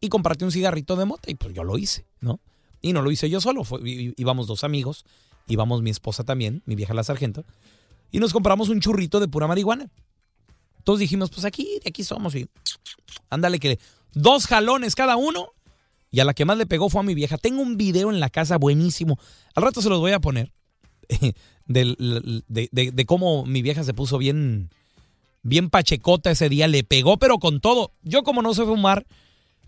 y 0.00 0.08
comprarte 0.08 0.44
un 0.44 0.52
cigarrito 0.52 0.96
de 0.96 1.04
mota. 1.04 1.30
Y 1.30 1.34
pues 1.34 1.54
yo 1.54 1.64
lo 1.64 1.78
hice, 1.78 2.06
¿no? 2.20 2.40
Y 2.82 2.92
no 2.92 3.02
lo 3.02 3.10
hice 3.10 3.28
yo 3.28 3.40
solo, 3.40 3.62
íbamos 3.84 4.46
dos 4.46 4.64
amigos, 4.64 5.04
íbamos 5.46 5.82
mi 5.82 5.90
esposa 5.90 6.24
también, 6.24 6.62
mi 6.64 6.76
vieja 6.76 6.94
la 6.94 7.04
sargento, 7.04 7.44
y 8.10 8.18
nos 8.18 8.32
compramos 8.32 8.70
un 8.70 8.80
churrito 8.80 9.20
de 9.20 9.28
pura 9.28 9.46
marihuana. 9.46 9.90
Todos 10.82 10.98
dijimos, 10.98 11.28
pues 11.28 11.44
aquí, 11.44 11.78
aquí 11.86 12.04
somos, 12.04 12.34
y 12.34 12.48
ándale 13.28 13.58
que 13.58 13.78
dos 14.14 14.46
jalones 14.46 14.94
cada 14.94 15.16
uno, 15.16 15.48
y 16.10 16.20
a 16.20 16.24
la 16.24 16.32
que 16.32 16.46
más 16.46 16.56
le 16.56 16.64
pegó 16.64 16.88
fue 16.88 17.02
a 17.02 17.04
mi 17.04 17.14
vieja. 17.14 17.36
Tengo 17.36 17.60
un 17.60 17.76
video 17.76 18.10
en 18.10 18.18
la 18.18 18.30
casa 18.30 18.56
buenísimo, 18.56 19.18
al 19.54 19.62
rato 19.62 19.82
se 19.82 19.90
los 19.90 20.00
voy 20.00 20.12
a 20.12 20.20
poner, 20.20 20.50
de, 21.66 22.42
de, 22.48 22.90
de 22.92 23.04
cómo 23.04 23.44
mi 23.44 23.60
vieja 23.60 23.84
se 23.84 23.92
puso 23.92 24.16
bien, 24.16 24.70
bien 25.42 25.70
pachecota 25.70 26.30
ese 26.30 26.48
día, 26.48 26.68
le 26.68 26.84
pegó, 26.84 27.18
pero 27.18 27.38
con 27.38 27.60
todo. 27.60 27.92
Yo 28.02 28.22
como 28.22 28.42
no 28.42 28.54
sé 28.54 28.64
fumar, 28.64 29.06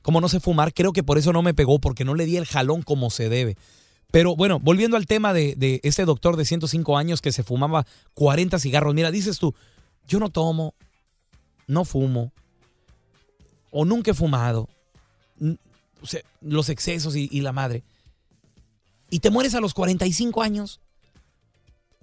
como 0.03 0.21
no 0.21 0.29
sé 0.29 0.41
fumar, 0.41 0.75
creo 0.75 0.93
que 0.93 1.03
por 1.03 1.19
eso 1.19 1.33
no 1.33 1.43
me 1.43 1.55
pegó, 1.55 1.79
porque 1.79 2.05
no 2.05 2.15
le 2.15 2.27
di 2.27 2.37
el 2.37 2.47
jalón 2.47 2.83
como 2.83 3.11
se 3.11 3.29
debe. 3.29 3.57
Pero 4.11 4.37
bueno, 4.37 4.61
volviendo 4.61 4.97
al 4.97 5.07
tema 5.07 5.33
de, 5.33 5.55
de 5.57 5.81
este 5.85 6.05
doctor 6.05 6.37
de 6.37 6.45
105 6.45 6.99
años 6.99 7.23
que 7.23 7.33
se 7.33 7.43
fumaba 7.43 7.87
40 8.15 8.59
cigarros. 8.59 8.95
Mira, 8.95 9.11
dices 9.11 9.39
tú, 9.39 9.55
yo 10.07 10.19
no 10.19 10.29
tomo, 10.29 10.75
no 11.67 11.85
fumo, 11.85 12.33
o 13.71 13.85
nunca 13.87 14.11
he 14.11 14.15
fumado, 14.15 14.69
los 16.41 16.69
excesos 16.69 17.17
y, 17.17 17.29
y, 17.33 17.41
la 17.41 17.53
madre. 17.53 17.83
Y 19.09 19.21
te 19.21 19.31
mueres 19.31 19.55
a 19.55 19.61
los 19.61 19.73
45 19.73 20.43
años. 20.43 20.81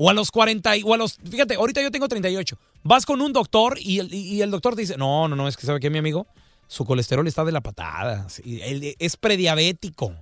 O 0.02 0.10
a 0.10 0.14
los 0.14 0.32
40, 0.32 0.72
o 0.86 0.94
a 0.94 0.98
los, 0.98 1.18
fíjate, 1.30 1.56
ahorita 1.56 1.82
yo 1.82 1.92
tengo 1.92 2.08
38. 2.08 2.58
Vas 2.84 3.06
con 3.06 3.22
un 3.22 3.34
doctor 3.34 3.78
y 3.78 4.00
el, 4.00 4.14
y 4.14 4.42
el 4.42 4.50
doctor 4.50 4.74
te 4.74 4.82
dice, 4.82 4.96
no, 4.96 5.28
no, 5.28 5.36
no, 5.36 5.46
es 5.46 5.58
que 5.58 5.66
sabe 5.66 5.82
que 5.82 5.90
mi 5.90 5.98
amigo, 5.98 6.26
su 6.70 6.86
colesterol 6.86 7.28
está 7.28 7.44
de 7.44 7.52
la 7.52 7.60
patada. 7.60 8.26
Es 8.46 9.18
prediabético. 9.18 10.16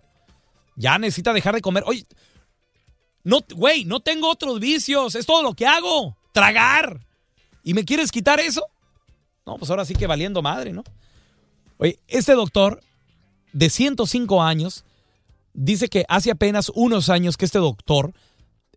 Ya 0.76 0.98
necesita 0.98 1.32
dejar 1.32 1.54
de 1.54 1.62
comer. 1.62 1.84
Oye, 1.86 2.08
no, 3.24 3.42
güey, 3.54 3.86
no 3.86 4.00
tengo 4.00 4.32
otros 4.32 4.60
vicios. 4.60 5.14
Es 5.14 5.28
todo 5.28 5.44
lo 5.44 5.54
que 5.54 5.68
hago. 5.68 6.18
Tragar. 6.32 7.06
¿Y 7.64 7.76
me 7.76 7.86
quieres 7.86 8.12
quitar 8.12 8.40
eso? 8.40 8.66
No, 9.46 9.58
pues 9.58 9.70
ahora 9.70 9.86
sí 9.86 9.94
que 9.94 10.08
valiendo 10.08 10.42
madre, 10.42 10.74
¿no? 10.74 10.84
Oye, 11.78 12.00
este 12.08 12.34
doctor 12.34 12.82
de 13.54 13.70
105 13.70 14.42
años 14.42 14.86
dice 15.54 15.88
que 15.88 16.04
hace 16.10 16.32
apenas 16.32 16.72
unos 16.74 17.10
años 17.10 17.38
que 17.38 17.46
este 17.46 17.60
doctor 17.60 18.14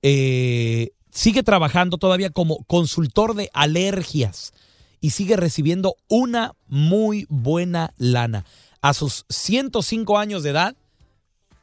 eh, 0.03 0.91
sigue 1.11 1.43
trabajando 1.43 1.99
todavía 1.99 2.31
como 2.31 2.65
consultor 2.65 3.35
de 3.35 3.51
alergias 3.53 4.53
y 5.01 5.11
sigue 5.11 5.37
recibiendo 5.37 5.97
una 6.09 6.53
muy 6.69 7.27
buena 7.29 7.93
lana. 7.97 8.45
A 8.83 8.95
sus 8.95 9.25
105 9.29 10.19
años 10.19 10.43
de 10.43 10.51
edad, 10.51 10.77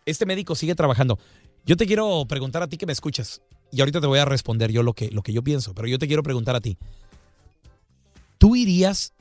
este 0.06 0.26
médico 0.26 0.56
sigue 0.56 0.76
trabajando. 0.76 1.20
Yo 1.66 1.78
te 1.78 1.86
quiero 1.86 2.26
preguntar 2.28 2.64
a 2.64 2.68
ti 2.68 2.78
que 2.78 2.86
me 2.86 2.94
escuchas, 2.94 3.42
y 3.72 3.82
ahorita 3.82 4.02
te 4.02 4.08
voy 4.08 4.20
a 4.20 4.26
responder 4.26 4.72
yo 4.72 4.84
lo 4.84 4.94
que, 4.94 5.10
lo 5.12 5.22
que 5.22 5.34
yo 5.34 5.44
pienso, 5.44 5.74
pero 5.74 5.88
yo 5.88 6.00
te 6.00 6.08
quiero 6.08 6.24
preguntar 6.24 6.56
a 6.56 6.62
ti. 6.62 6.78
¿Tú 8.38 8.56
irías 8.56 9.14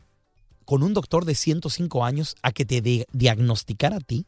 con 0.65 0.83
un 0.83 0.95
doctor 0.95 1.25
de 1.25 1.35
105 1.35 2.05
años 2.05 2.37
a 2.43 2.53
que 2.53 2.65
te 2.65 3.07
diagnosticara 3.13 3.97
a 3.97 4.01
ti? 4.01 4.27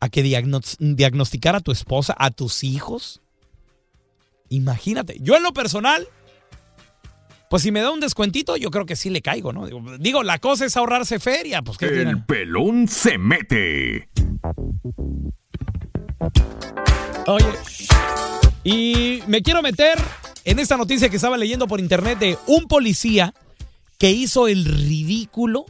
¿A 0.00 0.08
que 0.08 0.22
diagnos 0.22 0.76
diagnosticara 0.78 1.58
a 1.58 1.60
tu 1.60 1.72
esposa, 1.72 2.14
a 2.18 2.30
tus 2.30 2.64
hijos? 2.64 3.20
Imagínate, 4.50 5.16
yo 5.20 5.36
en 5.36 5.42
lo 5.42 5.52
personal 5.52 6.06
pues 7.48 7.64
si 7.64 7.72
me 7.72 7.80
da 7.80 7.90
un 7.90 7.98
descuentito, 7.98 8.56
yo 8.56 8.70
creo 8.70 8.86
que 8.86 8.94
sí 8.94 9.10
le 9.10 9.22
caigo, 9.22 9.52
¿no? 9.52 9.66
Digo, 9.98 10.22
la 10.22 10.38
cosa 10.38 10.66
es 10.66 10.76
ahorrarse 10.76 11.18
feria. 11.18 11.62
Pues, 11.62 11.78
¿qué 11.78 11.86
El 11.86 11.94
tienen? 11.94 12.24
pelón 12.24 12.86
se 12.86 13.18
mete. 13.18 14.08
Oye, 17.26 17.46
y 18.62 19.20
me 19.26 19.42
quiero 19.42 19.62
meter 19.62 19.98
en 20.44 20.60
esta 20.60 20.76
noticia 20.76 21.08
que 21.08 21.16
estaba 21.16 21.36
leyendo 21.36 21.66
por 21.66 21.80
internet 21.80 22.20
de 22.20 22.38
un 22.46 22.68
policía 22.68 23.34
que 23.98 24.12
hizo 24.12 24.46
el 24.46 24.64
ridículo 24.64 25.66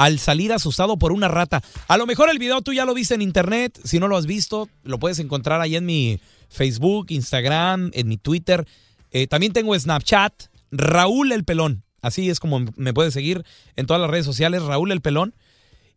al 0.00 0.18
salir 0.18 0.50
asustado 0.50 0.96
por 0.96 1.12
una 1.12 1.28
rata. 1.28 1.62
A 1.86 1.98
lo 1.98 2.06
mejor 2.06 2.30
el 2.30 2.38
video 2.38 2.62
tú 2.62 2.72
ya 2.72 2.86
lo 2.86 2.94
viste 2.94 3.14
en 3.14 3.20
internet, 3.20 3.78
si 3.84 3.98
no 3.98 4.08
lo 4.08 4.16
has 4.16 4.24
visto, 4.24 4.70
lo 4.82 4.98
puedes 4.98 5.18
encontrar 5.18 5.60
ahí 5.60 5.76
en 5.76 5.84
mi 5.84 6.18
Facebook, 6.48 7.08
Instagram, 7.10 7.90
en 7.92 8.08
mi 8.08 8.16
Twitter. 8.16 8.66
Eh, 9.10 9.26
también 9.26 9.52
tengo 9.52 9.78
Snapchat, 9.78 10.44
Raúl 10.70 11.32
el 11.32 11.44
Pelón. 11.44 11.84
Así 12.00 12.30
es 12.30 12.40
como 12.40 12.64
me 12.76 12.94
puedes 12.94 13.12
seguir 13.12 13.44
en 13.76 13.84
todas 13.84 14.00
las 14.00 14.10
redes 14.10 14.24
sociales, 14.24 14.62
Raúl 14.62 14.90
el 14.90 15.02
Pelón. 15.02 15.34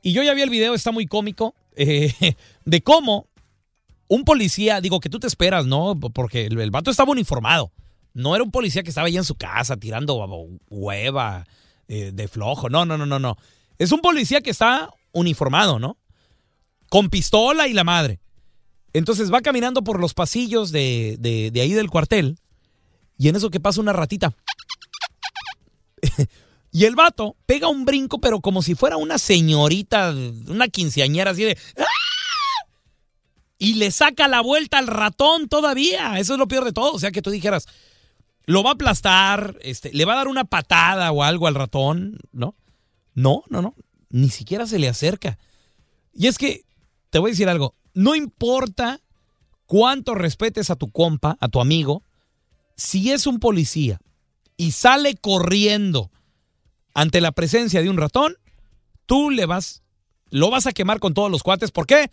Y 0.02 0.12
yo 0.12 0.22
ya 0.22 0.34
vi 0.34 0.42
el 0.42 0.50
video, 0.50 0.74
está 0.74 0.92
muy 0.92 1.06
cómico, 1.06 1.56
eh, 1.78 2.14
de 2.66 2.82
cómo 2.82 3.30
un 4.10 4.26
policía, 4.26 4.82
digo 4.82 5.00
que 5.00 5.08
tú 5.08 5.20
te 5.20 5.28
esperas, 5.28 5.66
¿no? 5.66 5.98
Porque 5.98 6.48
el, 6.48 6.60
el 6.60 6.72
vato 6.72 6.92
estaba 6.92 7.14
uniformado. 7.14 7.72
No 8.14 8.36
era 8.36 8.44
un 8.44 8.52
policía 8.52 8.84
que 8.84 8.90
estaba 8.90 9.08
ahí 9.08 9.16
en 9.16 9.24
su 9.24 9.36
casa 9.36 9.78
tirando 9.78 10.16
hueva 10.70 11.46
eh, 11.88 12.12
de 12.14 12.28
flojo. 12.28 12.70
No, 12.70 12.86
no, 12.86 12.98
no, 12.98 13.06
no, 13.06 13.18
no. 13.18 13.38
Es 13.78 13.92
un 13.92 14.02
policía 14.02 14.42
que 14.42 14.52
está 14.52 14.90
uniformado, 15.12 15.80
¿no? 15.80 15.98
Con 16.90 17.10
pistola 17.10 17.68
y 17.68 17.74
la 17.74 17.84
madre. 17.84 18.20
Entonces 18.94 19.34
va 19.34 19.42
caminando 19.42 19.84
por 19.84 20.00
los 20.00 20.14
pasillos 20.14 20.72
de, 20.72 21.18
de, 21.20 21.62
ahí 21.62 21.74
del 21.74 21.90
cuartel 21.90 22.38
y 23.18 23.28
en 23.28 23.36
eso 23.36 23.50
que 23.50 23.60
pasa 23.60 23.82
una 23.82 23.94
ratita. 23.94 24.34
y 26.72 26.86
el 26.86 26.96
vato 26.96 27.36
pega 27.46 27.70
un 27.70 27.86
brinco, 27.86 28.20
pero 28.20 28.40
como 28.40 28.62
si 28.62 28.76
fuera 28.76 28.98
una 28.98 29.18
señorita, 29.18 30.12
una 30.48 30.68
quinceañera 30.68 31.32
así 31.32 31.44
de... 31.44 31.58
¡Ah! 31.78 31.86
Y 33.58 33.76
le 33.76 33.92
saca 33.92 34.28
la 34.28 34.42
vuelta 34.42 34.78
al 34.78 34.88
ratón 34.88 35.48
todavía. 35.48 36.20
Eso 36.20 36.34
es 36.34 36.40
lo 36.40 36.50
peor 36.50 36.66
de 36.66 36.74
todo. 36.74 36.92
O 36.92 37.00
sea, 37.00 37.12
que 37.12 37.22
tú 37.22 37.30
dijeras, 37.30 37.68
lo 38.46 38.62
va 38.62 38.72
a 38.72 38.74
aplastar, 38.74 39.58
este, 39.62 39.94
le 39.94 40.04
va 40.04 40.14
a 40.14 40.18
dar 40.18 40.28
una 40.28 40.44
patada 40.44 41.12
o 41.12 41.24
algo 41.24 41.48
al 41.48 41.56
ratón, 41.56 42.20
¿no? 42.34 42.56
No, 43.14 43.44
no, 43.50 43.62
no. 43.62 43.76
Ni 44.10 44.30
siquiera 44.30 44.68
se 44.68 44.80
le 44.80 44.90
acerca. 44.90 45.38
Y 46.14 46.28
es 46.28 46.38
que, 46.38 46.66
te 47.10 47.20
voy 47.20 47.32
a 47.32 47.34
decir 47.34 47.50
algo, 47.50 47.76
no 47.94 48.16
importa 48.16 49.02
cuánto 49.66 50.16
respetes 50.16 50.70
a 50.70 50.76
tu 50.76 50.92
compa, 50.92 51.38
a 51.40 51.48
tu 51.48 51.60
amigo, 51.60 52.04
si 52.76 53.12
es 53.12 53.28
un 53.28 53.40
policía 53.40 54.00
y 54.58 54.72
sale 54.72 55.16
corriendo 55.16 56.12
ante 56.94 57.22
la 57.22 57.32
presencia 57.32 57.82
de 57.82 57.90
un 57.90 57.98
ratón, 57.98 58.36
tú 59.06 59.32
le 59.32 59.46
vas, 59.46 59.84
lo 60.30 60.50
vas 60.50 60.68
a 60.68 60.74
quemar 60.74 61.00
con 61.00 61.14
todos 61.14 61.32
los 61.32 61.44
cuates. 61.44 61.72
¿Por 61.72 61.88
qué? 61.88 62.12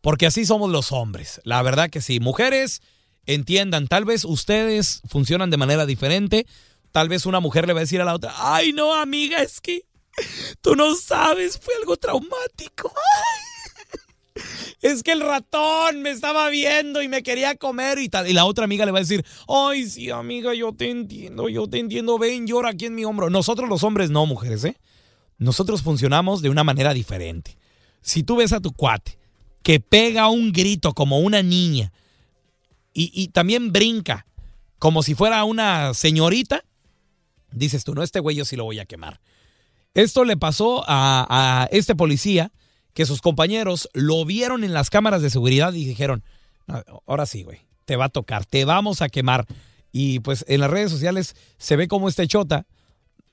Porque 0.00 0.26
así 0.26 0.44
somos 0.44 0.70
los 0.70 0.92
hombres. 0.92 1.40
La 1.44 1.62
verdad 1.62 1.90
que 1.90 2.00
sí. 2.00 2.20
Mujeres, 2.20 2.82
entiendan, 3.26 3.88
tal 3.88 4.04
vez 4.04 4.24
ustedes 4.24 5.02
funcionan 5.08 5.50
de 5.50 5.56
manera 5.56 5.86
diferente. 5.86 6.46
Tal 6.92 7.08
vez 7.08 7.24
una 7.26 7.40
mujer 7.40 7.66
le 7.66 7.72
va 7.72 7.80
a 7.80 7.82
decir 7.82 8.00
a 8.00 8.04
la 8.04 8.14
otra, 8.14 8.34
ay 8.36 8.72
no, 8.72 8.94
amiga, 8.94 9.42
es 9.42 9.60
que 9.60 9.84
tú 10.60 10.76
no 10.76 10.94
sabes, 10.94 11.58
fue 11.58 11.74
algo 11.80 11.96
traumático. 11.96 12.92
Es 14.80 15.02
que 15.02 15.12
el 15.12 15.20
ratón 15.20 16.00
me 16.00 16.10
estaba 16.10 16.48
viendo 16.48 17.02
y 17.02 17.08
me 17.08 17.22
quería 17.22 17.54
comer 17.56 17.98
y 17.98 18.08
tal. 18.08 18.28
Y 18.28 18.32
la 18.32 18.46
otra 18.46 18.64
amiga 18.64 18.86
le 18.86 18.92
va 18.92 18.98
a 18.98 19.02
decir, 19.02 19.24
ay 19.46 19.86
sí, 19.88 20.10
amiga, 20.10 20.54
yo 20.54 20.72
te 20.72 20.88
entiendo, 20.90 21.48
yo 21.48 21.66
te 21.68 21.78
entiendo, 21.78 22.18
ven, 22.18 22.46
llora 22.46 22.70
aquí 22.70 22.86
en 22.86 22.94
mi 22.94 23.04
hombro. 23.04 23.28
Nosotros 23.28 23.68
los 23.68 23.84
hombres 23.84 24.10
no, 24.10 24.24
mujeres, 24.24 24.64
¿eh? 24.64 24.76
Nosotros 25.36 25.82
funcionamos 25.82 26.42
de 26.42 26.50
una 26.50 26.64
manera 26.64 26.94
diferente. 26.94 27.56
Si 28.00 28.22
tú 28.22 28.36
ves 28.36 28.52
a 28.52 28.60
tu 28.60 28.72
cuate 28.72 29.18
que 29.62 29.80
pega 29.80 30.28
un 30.28 30.52
grito 30.52 30.94
como 30.94 31.18
una 31.18 31.42
niña, 31.42 31.92
y, 32.92 33.10
y, 33.14 33.28
también 33.28 33.72
brinca 33.72 34.26
como 34.78 35.04
si 35.04 35.14
fuera 35.14 35.44
una 35.44 35.94
señorita, 35.94 36.64
dices 37.52 37.84
tú, 37.84 37.94
no, 37.94 38.02
este 38.02 38.18
güey 38.18 38.36
yo 38.36 38.44
sí 38.44 38.56
lo 38.56 38.64
voy 38.64 38.80
a 38.80 38.84
quemar. 38.84 39.20
Esto 39.94 40.24
le 40.24 40.36
pasó 40.36 40.84
a, 40.86 41.68
este 41.72 41.94
policía 41.94 42.52
que 42.94 43.06
sus 43.06 43.20
compañeros 43.20 43.88
lo 43.92 44.24
vieron 44.24 44.64
en 44.64 44.72
las 44.72 44.90
cámaras 44.90 45.22
de 45.22 45.30
seguridad 45.30 45.72
y 45.72 45.84
dijeron, 45.84 46.24
ahora 47.06 47.26
sí, 47.26 47.42
güey, 47.42 47.60
te 47.84 47.96
va 47.96 48.06
a 48.06 48.10
tocar, 48.10 48.46
te 48.46 48.64
vamos 48.64 49.02
a 49.02 49.08
quemar. 49.08 49.46
Y 49.92 50.20
pues 50.20 50.44
en 50.48 50.60
las 50.60 50.70
redes 50.70 50.90
sociales 50.90 51.34
se 51.58 51.76
ve 51.76 51.88
como 51.88 52.08
este 52.08 52.26
chota 52.28 52.66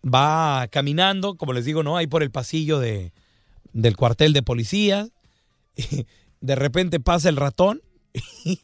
va 0.03 0.67
caminando, 0.69 1.35
como 1.35 1.53
les 1.53 1.65
digo, 1.65 1.83
¿no? 1.83 1.97
Ahí 1.97 2.07
por 2.07 2.23
el 2.23 2.31
pasillo 2.31 2.79
de, 2.79 3.13
del 3.73 3.95
cuartel 3.95 4.33
de 4.33 4.43
policía. 4.43 5.07
de 6.41 6.55
repente 6.55 6.99
pasa 6.99 7.29
el 7.29 7.35
ratón 7.35 7.81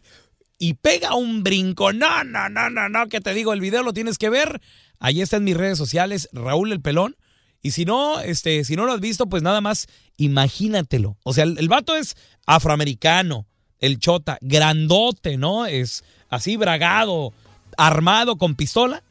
y 0.58 0.73
pega 0.75 1.15
un 1.15 1.43
brinco. 1.43 1.93
No, 1.93 2.23
no, 2.23 2.49
no, 2.49 2.69
no, 2.69 2.89
no, 2.89 3.08
que 3.08 3.21
te 3.21 3.34
digo, 3.34 3.53
el 3.53 3.62
video 3.62 3.84
lo 3.84 3.93
tienes 3.93 4.17
que 4.17 4.29
ver. 4.29 4.62
Ahí 4.99 5.21
está 5.21 5.38
en 5.38 5.43
mis 5.43 5.58
redes 5.58 5.77
sociales, 5.77 6.29
Raúl 6.32 6.71
el 6.71 6.82
Pelón. 6.82 7.15
Y 7.63 7.71
si 7.71 7.86
no, 7.86 8.19
este, 8.19 8.63
si 8.63 8.76
no 8.76 8.86
lo 8.86 8.93
has 8.93 8.99
visto, 8.99 9.26
pues 9.28 9.41
nada 9.41 9.62
más 9.62 9.88
imagínatelo. 10.17 11.17
O 11.23 11.34
sea, 11.34 11.45
el, 11.45 11.58
el 11.58 11.69
vato 11.69 11.95
es 11.95 12.15
afroamericano, 12.45 13.47
el 13.80 13.97
chota, 13.97 14.38
grandote, 14.41 15.38
¿no? 15.38 15.65
Es 15.65 16.04
así 16.30 16.56
bragado, 16.58 17.34
armado 17.78 18.38
con 18.38 18.56
pistola. 18.56 19.02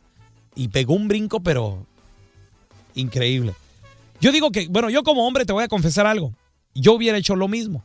Y 0.55 0.69
pegó 0.69 0.95
un 0.95 1.09
brinco, 1.09 1.41
pero 1.41 1.87
increíble. 2.95 3.55
Yo 4.21 4.31
digo 4.31 4.53
que, 4.53 4.69
bueno, 4.69 4.91
yo 4.91 5.03
como 5.03 5.27
hombre 5.27 5.47
te 5.47 5.53
voy 5.53 5.65
a 5.65 5.69
confesar 5.69 6.07
algo. 6.07 6.35
Yo 6.75 6.93
hubiera 6.93 7.19
hecho 7.19 7.35
lo 7.35 7.49
mismo. 7.49 7.83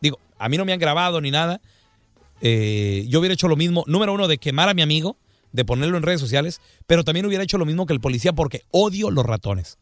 Digo, 0.00 0.18
a 0.38 0.48
mí 0.48 0.56
no 0.56 0.64
me 0.64 0.72
han 0.72 0.78
grabado 0.78 1.20
ni 1.20 1.32
nada 1.32 1.60
eh, 2.40 3.04
yo 3.08 3.18
hubiera 3.18 3.34
hecho 3.34 3.48
lo 3.48 3.56
mismo, 3.56 3.84
número 3.86 4.12
uno, 4.12 4.28
de 4.28 4.38
quemar 4.38 4.68
a 4.68 4.74
mi 4.74 4.82
amigo, 4.82 5.16
de 5.52 5.64
ponerlo 5.64 5.96
en 5.96 6.02
redes 6.02 6.20
sociales, 6.20 6.60
pero 6.86 7.04
también 7.04 7.26
hubiera 7.26 7.42
hecho 7.42 7.58
lo 7.58 7.66
mismo 7.66 7.86
que 7.86 7.92
el 7.92 8.00
policía 8.00 8.32
porque 8.32 8.62
odio 8.70 9.10
los 9.10 9.24
ratones. 9.26 9.78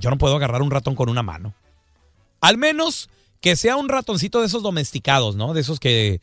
Yo 0.00 0.10
no 0.10 0.18
puedo 0.18 0.36
agarrar 0.36 0.62
un 0.62 0.70
ratón 0.70 0.94
con 0.94 1.08
una 1.08 1.22
mano. 1.22 1.54
Al 2.40 2.58
menos 2.58 3.08
que 3.40 3.56
sea 3.56 3.76
un 3.76 3.88
ratoncito 3.88 4.40
de 4.40 4.46
esos 4.46 4.62
domesticados, 4.62 5.36
¿no? 5.36 5.54
De 5.54 5.60
esos 5.60 5.78
que, 5.78 6.20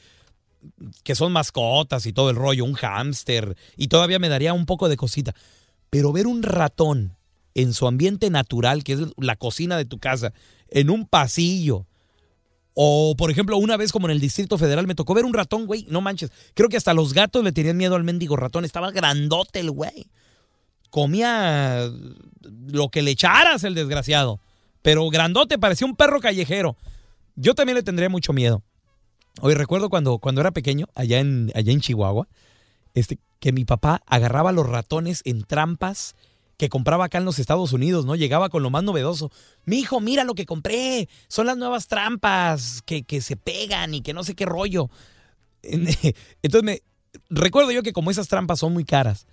que 1.03 1.15
son 1.15 1.31
mascotas 1.31 2.05
y 2.05 2.13
todo 2.13 2.29
el 2.29 2.35
rollo, 2.35 2.65
un 2.65 2.73
hámster, 2.73 3.55
y 3.75 3.87
todavía 3.87 4.19
me 4.19 4.29
daría 4.29 4.53
un 4.53 4.65
poco 4.65 4.89
de 4.89 4.97
cosita. 4.97 5.33
Pero 5.89 6.11
ver 6.11 6.27
un 6.27 6.43
ratón 6.43 7.15
en 7.53 7.73
su 7.73 7.87
ambiente 7.87 8.29
natural, 8.29 8.83
que 8.83 8.93
es 8.93 8.99
la 9.17 9.35
cocina 9.35 9.77
de 9.77 9.85
tu 9.85 9.99
casa, 9.99 10.33
en 10.69 10.89
un 10.89 11.07
pasillo, 11.07 11.85
o, 12.79 13.15
por 13.17 13.31
ejemplo, 13.31 13.57
una 13.57 13.75
vez 13.75 13.91
como 13.91 14.05
en 14.05 14.11
el 14.11 14.19
Distrito 14.19 14.59
Federal 14.59 14.85
me 14.85 14.93
tocó 14.93 15.15
ver 15.15 15.25
un 15.25 15.33
ratón, 15.33 15.65
güey, 15.65 15.87
no 15.89 15.99
manches. 15.99 16.31
Creo 16.53 16.69
que 16.69 16.77
hasta 16.77 16.93
los 16.93 17.11
gatos 17.11 17.43
le 17.43 17.51
tenían 17.51 17.75
miedo 17.75 17.95
al 17.95 18.03
mendigo 18.03 18.35
ratón. 18.35 18.65
Estaba 18.65 18.91
grandote 18.91 19.61
el 19.61 19.71
güey. 19.71 20.05
Comía 20.89 21.89
lo 22.41 22.89
que 22.89 23.01
le 23.01 23.11
echaras 23.11 23.63
el 23.63 23.75
desgraciado. 23.75 24.39
Pero 24.81 25.09
grandote, 25.09 25.57
parecía 25.57 25.87
un 25.87 25.95
perro 25.95 26.19
callejero. 26.19 26.77
Yo 27.35 27.55
también 27.55 27.75
le 27.75 27.83
tendría 27.83 28.09
mucho 28.09 28.33
miedo. 28.33 28.63
Hoy 29.41 29.53
recuerdo 29.53 29.89
cuando, 29.89 30.17
cuando 30.17 30.41
era 30.41 30.51
pequeño, 30.51 30.87
allá 30.95 31.19
en, 31.19 31.51
allá 31.53 31.71
en 31.71 31.81
Chihuahua, 31.81 32.27
este, 32.93 33.19
que 33.39 33.51
mi 33.51 33.65
papá 33.65 34.01
agarraba 34.07 34.51
los 34.51 34.67
ratones 34.67 35.21
en 35.25 35.43
trampas 35.43 36.15
que 36.57 36.69
compraba 36.69 37.05
acá 37.05 37.19
en 37.19 37.25
los 37.25 37.37
Estados 37.37 37.71
Unidos, 37.71 38.05
¿no? 38.05 38.15
Llegaba 38.15 38.49
con 38.49 38.63
lo 38.63 38.71
más 38.71 38.83
novedoso. 38.83 39.31
Mi 39.65 39.77
hijo, 39.77 40.01
mira 40.01 40.23
lo 40.23 40.33
que 40.33 40.47
compré. 40.47 41.07
Son 41.27 41.45
las 41.45 41.55
nuevas 41.55 41.87
trampas 41.87 42.81
que, 42.83 43.03
que 43.03 43.21
se 43.21 43.37
pegan 43.37 43.93
y 43.93 44.01
que 44.01 44.13
no 44.13 44.23
sé 44.23 44.33
qué 44.33 44.45
rollo. 44.45 44.89
Entonces 45.61 46.63
me 46.63 46.81
recuerdo 47.29 47.71
yo 47.71 47.83
que 47.83 47.93
como 47.93 48.09
esas 48.09 48.27
trampas 48.27 48.59
son 48.59 48.73
muy 48.73 48.85
caras, 48.85 49.27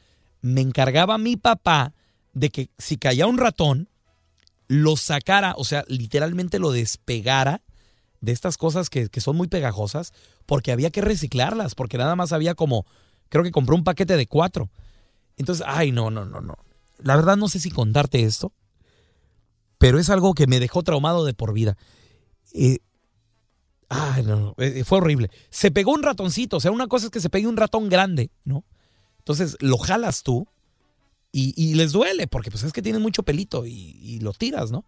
me 0.44 0.60
encargaba 0.60 1.18
mi 1.18 1.36
papá 1.36 1.92
de 2.32 2.50
que 2.50 2.70
si 2.78 2.96
caía 2.96 3.26
un 3.26 3.38
ratón, 3.38 3.88
lo 4.66 4.96
sacara, 4.96 5.54
o 5.56 5.64
sea, 5.64 5.84
literalmente 5.88 6.58
lo 6.58 6.72
despegara 6.72 7.62
de 8.20 8.32
estas 8.32 8.56
cosas 8.56 8.90
que, 8.90 9.08
que, 9.08 9.20
son 9.20 9.36
muy 9.36 9.48
pegajosas, 9.48 10.12
porque 10.46 10.72
había 10.72 10.90
que 10.90 11.02
reciclarlas, 11.02 11.74
porque 11.74 11.98
nada 11.98 12.16
más 12.16 12.32
había 12.32 12.54
como, 12.54 12.86
creo 13.28 13.44
que 13.44 13.50
compró 13.50 13.76
un 13.76 13.84
paquete 13.84 14.16
de 14.16 14.26
cuatro. 14.26 14.70
Entonces, 15.36 15.64
ay, 15.68 15.92
no, 15.92 16.10
no, 16.10 16.24
no, 16.24 16.40
no 16.40 16.56
la 17.04 17.16
verdad 17.16 17.36
no 17.36 17.48
sé 17.48 17.60
si 17.60 17.70
contarte 17.70 18.22
esto, 18.22 18.52
pero 19.78 19.98
es 19.98 20.10
algo 20.10 20.34
que 20.34 20.46
me 20.46 20.60
dejó 20.60 20.82
traumado 20.82 21.24
de 21.24 21.34
por 21.34 21.52
vida. 21.52 21.76
Eh, 22.52 22.78
ay, 23.88 24.22
no, 24.24 24.54
eh, 24.58 24.84
fue 24.84 24.98
horrible. 24.98 25.30
Se 25.50 25.70
pegó 25.70 25.92
un 25.92 26.02
ratoncito, 26.02 26.56
o 26.56 26.60
sea, 26.60 26.70
una 26.70 26.86
cosa 26.86 27.06
es 27.06 27.10
que 27.10 27.20
se 27.20 27.30
pegue 27.30 27.46
un 27.46 27.56
ratón 27.56 27.88
grande, 27.88 28.30
¿no? 28.44 28.64
Entonces 29.24 29.56
lo 29.60 29.78
jalas 29.78 30.22
tú 30.22 30.46
y, 31.32 31.74
les 31.74 31.92
duele, 31.92 32.28
porque 32.28 32.50
pues 32.50 32.62
es 32.62 32.72
que 32.72 32.82
tiene 32.82 32.98
mucho 32.98 33.22
pelito 33.22 33.66
y, 33.66 34.20
lo 34.20 34.32
tiras, 34.32 34.70
¿no? 34.70 34.84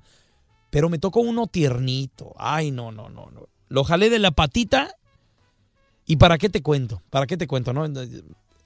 Pero 0.71 0.91
me 0.91 0.99
tocó 0.99 1.21
uno 1.21 1.47
tiernito. 1.47 2.35
Ay, 2.39 2.71
no, 2.71 2.93
no, 2.93 3.09
no, 3.09 3.31
no. 3.31 3.49
Lo 3.69 3.83
jalé 3.83 4.11
de 4.11 4.19
la 4.19 4.31
patita 4.31 4.95
y 6.07 6.17
¿para 6.17 6.39
qué 6.39 6.51
te 6.51 6.63
cuento? 6.63 7.03
¿Para 7.11 7.27
qué 7.27 7.37
te 7.37 7.47
cuento, 7.47 7.73
no? 7.73 7.87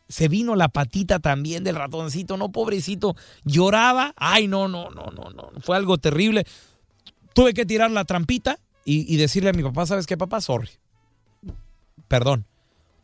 se 0.08 0.26
vino 0.26 0.56
la 0.56 0.68
patita 0.68 1.20
también 1.20 1.62
del 1.62 1.76
ratoncito, 1.76 2.36
no, 2.36 2.50
pobrecito, 2.50 3.14
lloraba. 3.44 4.12
Ay, 4.16 4.48
no, 4.48 4.66
no, 4.66 4.90
no, 4.90 5.06
no, 5.12 5.30
no, 5.30 5.50
fue 5.60 5.76
algo 5.76 5.98
terrible. 5.98 6.44
Tuve 7.32 7.54
que 7.54 7.64
tirar 7.64 7.92
la 7.92 8.04
trampita 8.04 8.58
y, 8.84 9.16
decirle 9.16 9.50
a 9.50 9.52
mi 9.52 9.62
papá, 9.62 9.86
¿sabes 9.86 10.08
qué, 10.08 10.16
papá? 10.16 10.40
Sorry. 10.40 10.68
Perdón. 12.08 12.44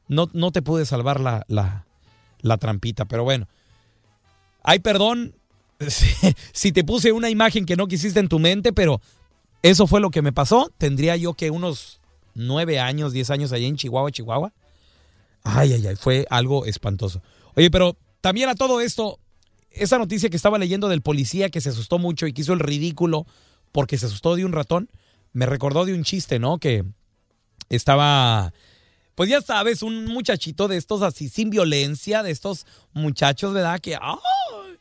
No, 0.08 0.28
no 0.32 0.50
te 0.50 0.62
pude 0.62 0.84
salvar 0.84 1.20
la, 1.20 1.85
la 2.46 2.56
trampita, 2.58 3.04
pero 3.04 3.24
bueno. 3.24 3.48
Hay 4.62 4.78
perdón 4.80 5.34
si 6.52 6.72
te 6.72 6.84
puse 6.84 7.12
una 7.12 7.30
imagen 7.30 7.66
que 7.66 7.76
no 7.76 7.86
quisiste 7.86 8.20
en 8.20 8.28
tu 8.28 8.38
mente, 8.38 8.72
pero 8.72 9.00
eso 9.62 9.86
fue 9.86 10.00
lo 10.00 10.10
que 10.10 10.22
me 10.22 10.32
pasó. 10.32 10.72
Tendría 10.78 11.16
yo 11.16 11.34
que 11.34 11.50
unos 11.50 12.00
nueve 12.34 12.78
años, 12.78 13.12
diez 13.12 13.30
años 13.30 13.52
allá 13.52 13.66
en 13.66 13.76
Chihuahua, 13.76 14.10
Chihuahua. 14.10 14.52
Ay, 15.42 15.72
ay, 15.72 15.86
ay, 15.86 15.96
fue 15.96 16.26
algo 16.30 16.66
espantoso. 16.66 17.22
Oye, 17.54 17.70
pero 17.70 17.96
también 18.20 18.48
a 18.48 18.54
todo 18.54 18.80
esto, 18.80 19.20
esa 19.70 19.98
noticia 19.98 20.28
que 20.28 20.36
estaba 20.36 20.58
leyendo 20.58 20.88
del 20.88 21.02
policía 21.02 21.50
que 21.50 21.60
se 21.60 21.68
asustó 21.68 21.98
mucho 21.98 22.26
y 22.26 22.32
que 22.32 22.42
hizo 22.42 22.52
el 22.52 22.60
ridículo 22.60 23.26
porque 23.72 23.98
se 23.98 24.06
asustó 24.06 24.34
de 24.36 24.44
un 24.44 24.52
ratón, 24.52 24.88
me 25.32 25.46
recordó 25.46 25.84
de 25.84 25.94
un 25.94 26.02
chiste, 26.02 26.38
¿no? 26.38 26.58
Que 26.58 26.84
estaba, 27.68 28.52
pues 29.16 29.30
ya 29.30 29.40
sabes, 29.40 29.82
un 29.82 30.04
muchachito 30.04 30.68
de 30.68 30.76
estos 30.76 31.00
así 31.00 31.30
sin 31.30 31.48
violencia, 31.48 32.22
de 32.22 32.30
estos 32.30 32.66
muchachos, 32.92 33.54
¿verdad? 33.54 33.80
Que, 33.80 33.96
¡ay! 33.96 34.78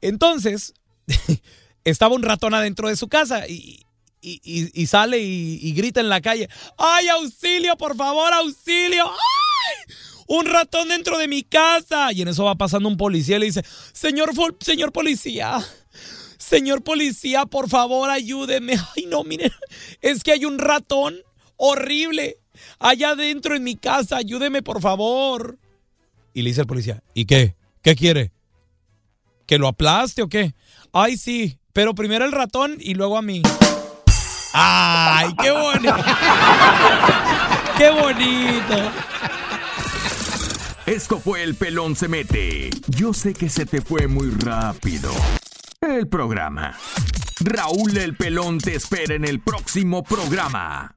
Entonces, 0.00 0.74
estaba 1.84 2.16
un 2.16 2.24
ratón 2.24 2.54
adentro 2.54 2.88
de 2.88 2.96
su 2.96 3.06
casa 3.06 3.46
y, 3.46 3.86
y, 4.20 4.86
sale 4.86 5.20
y, 5.20 5.72
grita 5.74 6.00
en 6.00 6.08
la 6.08 6.20
calle, 6.20 6.48
¡ay, 6.76 7.06
auxilio, 7.06 7.76
por 7.76 7.96
favor, 7.96 8.32
auxilio! 8.32 9.06
¡Ay! 9.06 9.94
Un 10.26 10.46
ratón 10.46 10.88
dentro 10.88 11.16
de 11.16 11.28
mi 11.28 11.44
casa. 11.44 12.12
Y 12.12 12.22
en 12.22 12.28
eso 12.28 12.44
va 12.44 12.56
pasando 12.56 12.88
un 12.88 12.96
policía 12.96 13.36
y 13.36 13.40
le 13.40 13.46
dice, 13.46 13.64
señor, 13.92 14.32
señor 14.60 14.90
policía, 14.90 15.64
señor 16.36 16.82
policía, 16.82 17.46
por 17.46 17.68
favor, 17.68 18.10
ayúdeme. 18.10 18.74
Ay, 18.96 19.06
no, 19.06 19.22
mire, 19.22 19.52
es 20.00 20.24
que 20.24 20.32
hay 20.32 20.46
un 20.46 20.58
ratón 20.58 21.16
horrible 21.56 22.41
allá 22.78 23.10
adentro 23.10 23.54
en 23.54 23.64
mi 23.64 23.76
casa, 23.76 24.16
ayúdeme, 24.16 24.62
por 24.62 24.80
favor. 24.80 25.58
Y 26.34 26.42
le 26.42 26.50
dice 26.50 26.62
el 26.62 26.66
policía, 26.66 27.02
¿y 27.14 27.26
qué? 27.26 27.56
¿Qué 27.82 27.94
quiere? 27.94 28.32
¿Que 29.46 29.58
lo 29.58 29.68
aplaste 29.68 30.22
o 30.22 30.28
qué? 30.28 30.54
Ay, 30.92 31.16
sí, 31.16 31.58
pero 31.72 31.94
primero 31.94 32.24
el 32.24 32.32
ratón 32.32 32.76
y 32.78 32.94
luego 32.94 33.16
a 33.16 33.22
mí. 33.22 33.42
¡Ay, 34.54 35.34
qué 35.40 35.50
bonito! 35.50 35.96
¡Qué 37.78 37.90
bonito! 37.90 38.92
Esto 40.86 41.20
fue 41.20 41.42
El 41.42 41.54
Pelón 41.54 41.96
se 41.96 42.08
mete. 42.08 42.70
Yo 42.88 43.14
sé 43.14 43.34
que 43.34 43.48
se 43.48 43.66
te 43.66 43.80
fue 43.80 44.08
muy 44.08 44.30
rápido. 44.30 45.12
El 45.80 46.08
programa. 46.08 46.76
Raúl 47.40 47.96
el 47.96 48.16
Pelón 48.16 48.58
te 48.58 48.74
espera 48.74 49.14
en 49.14 49.24
el 49.24 49.40
próximo 49.40 50.02
programa. 50.02 50.96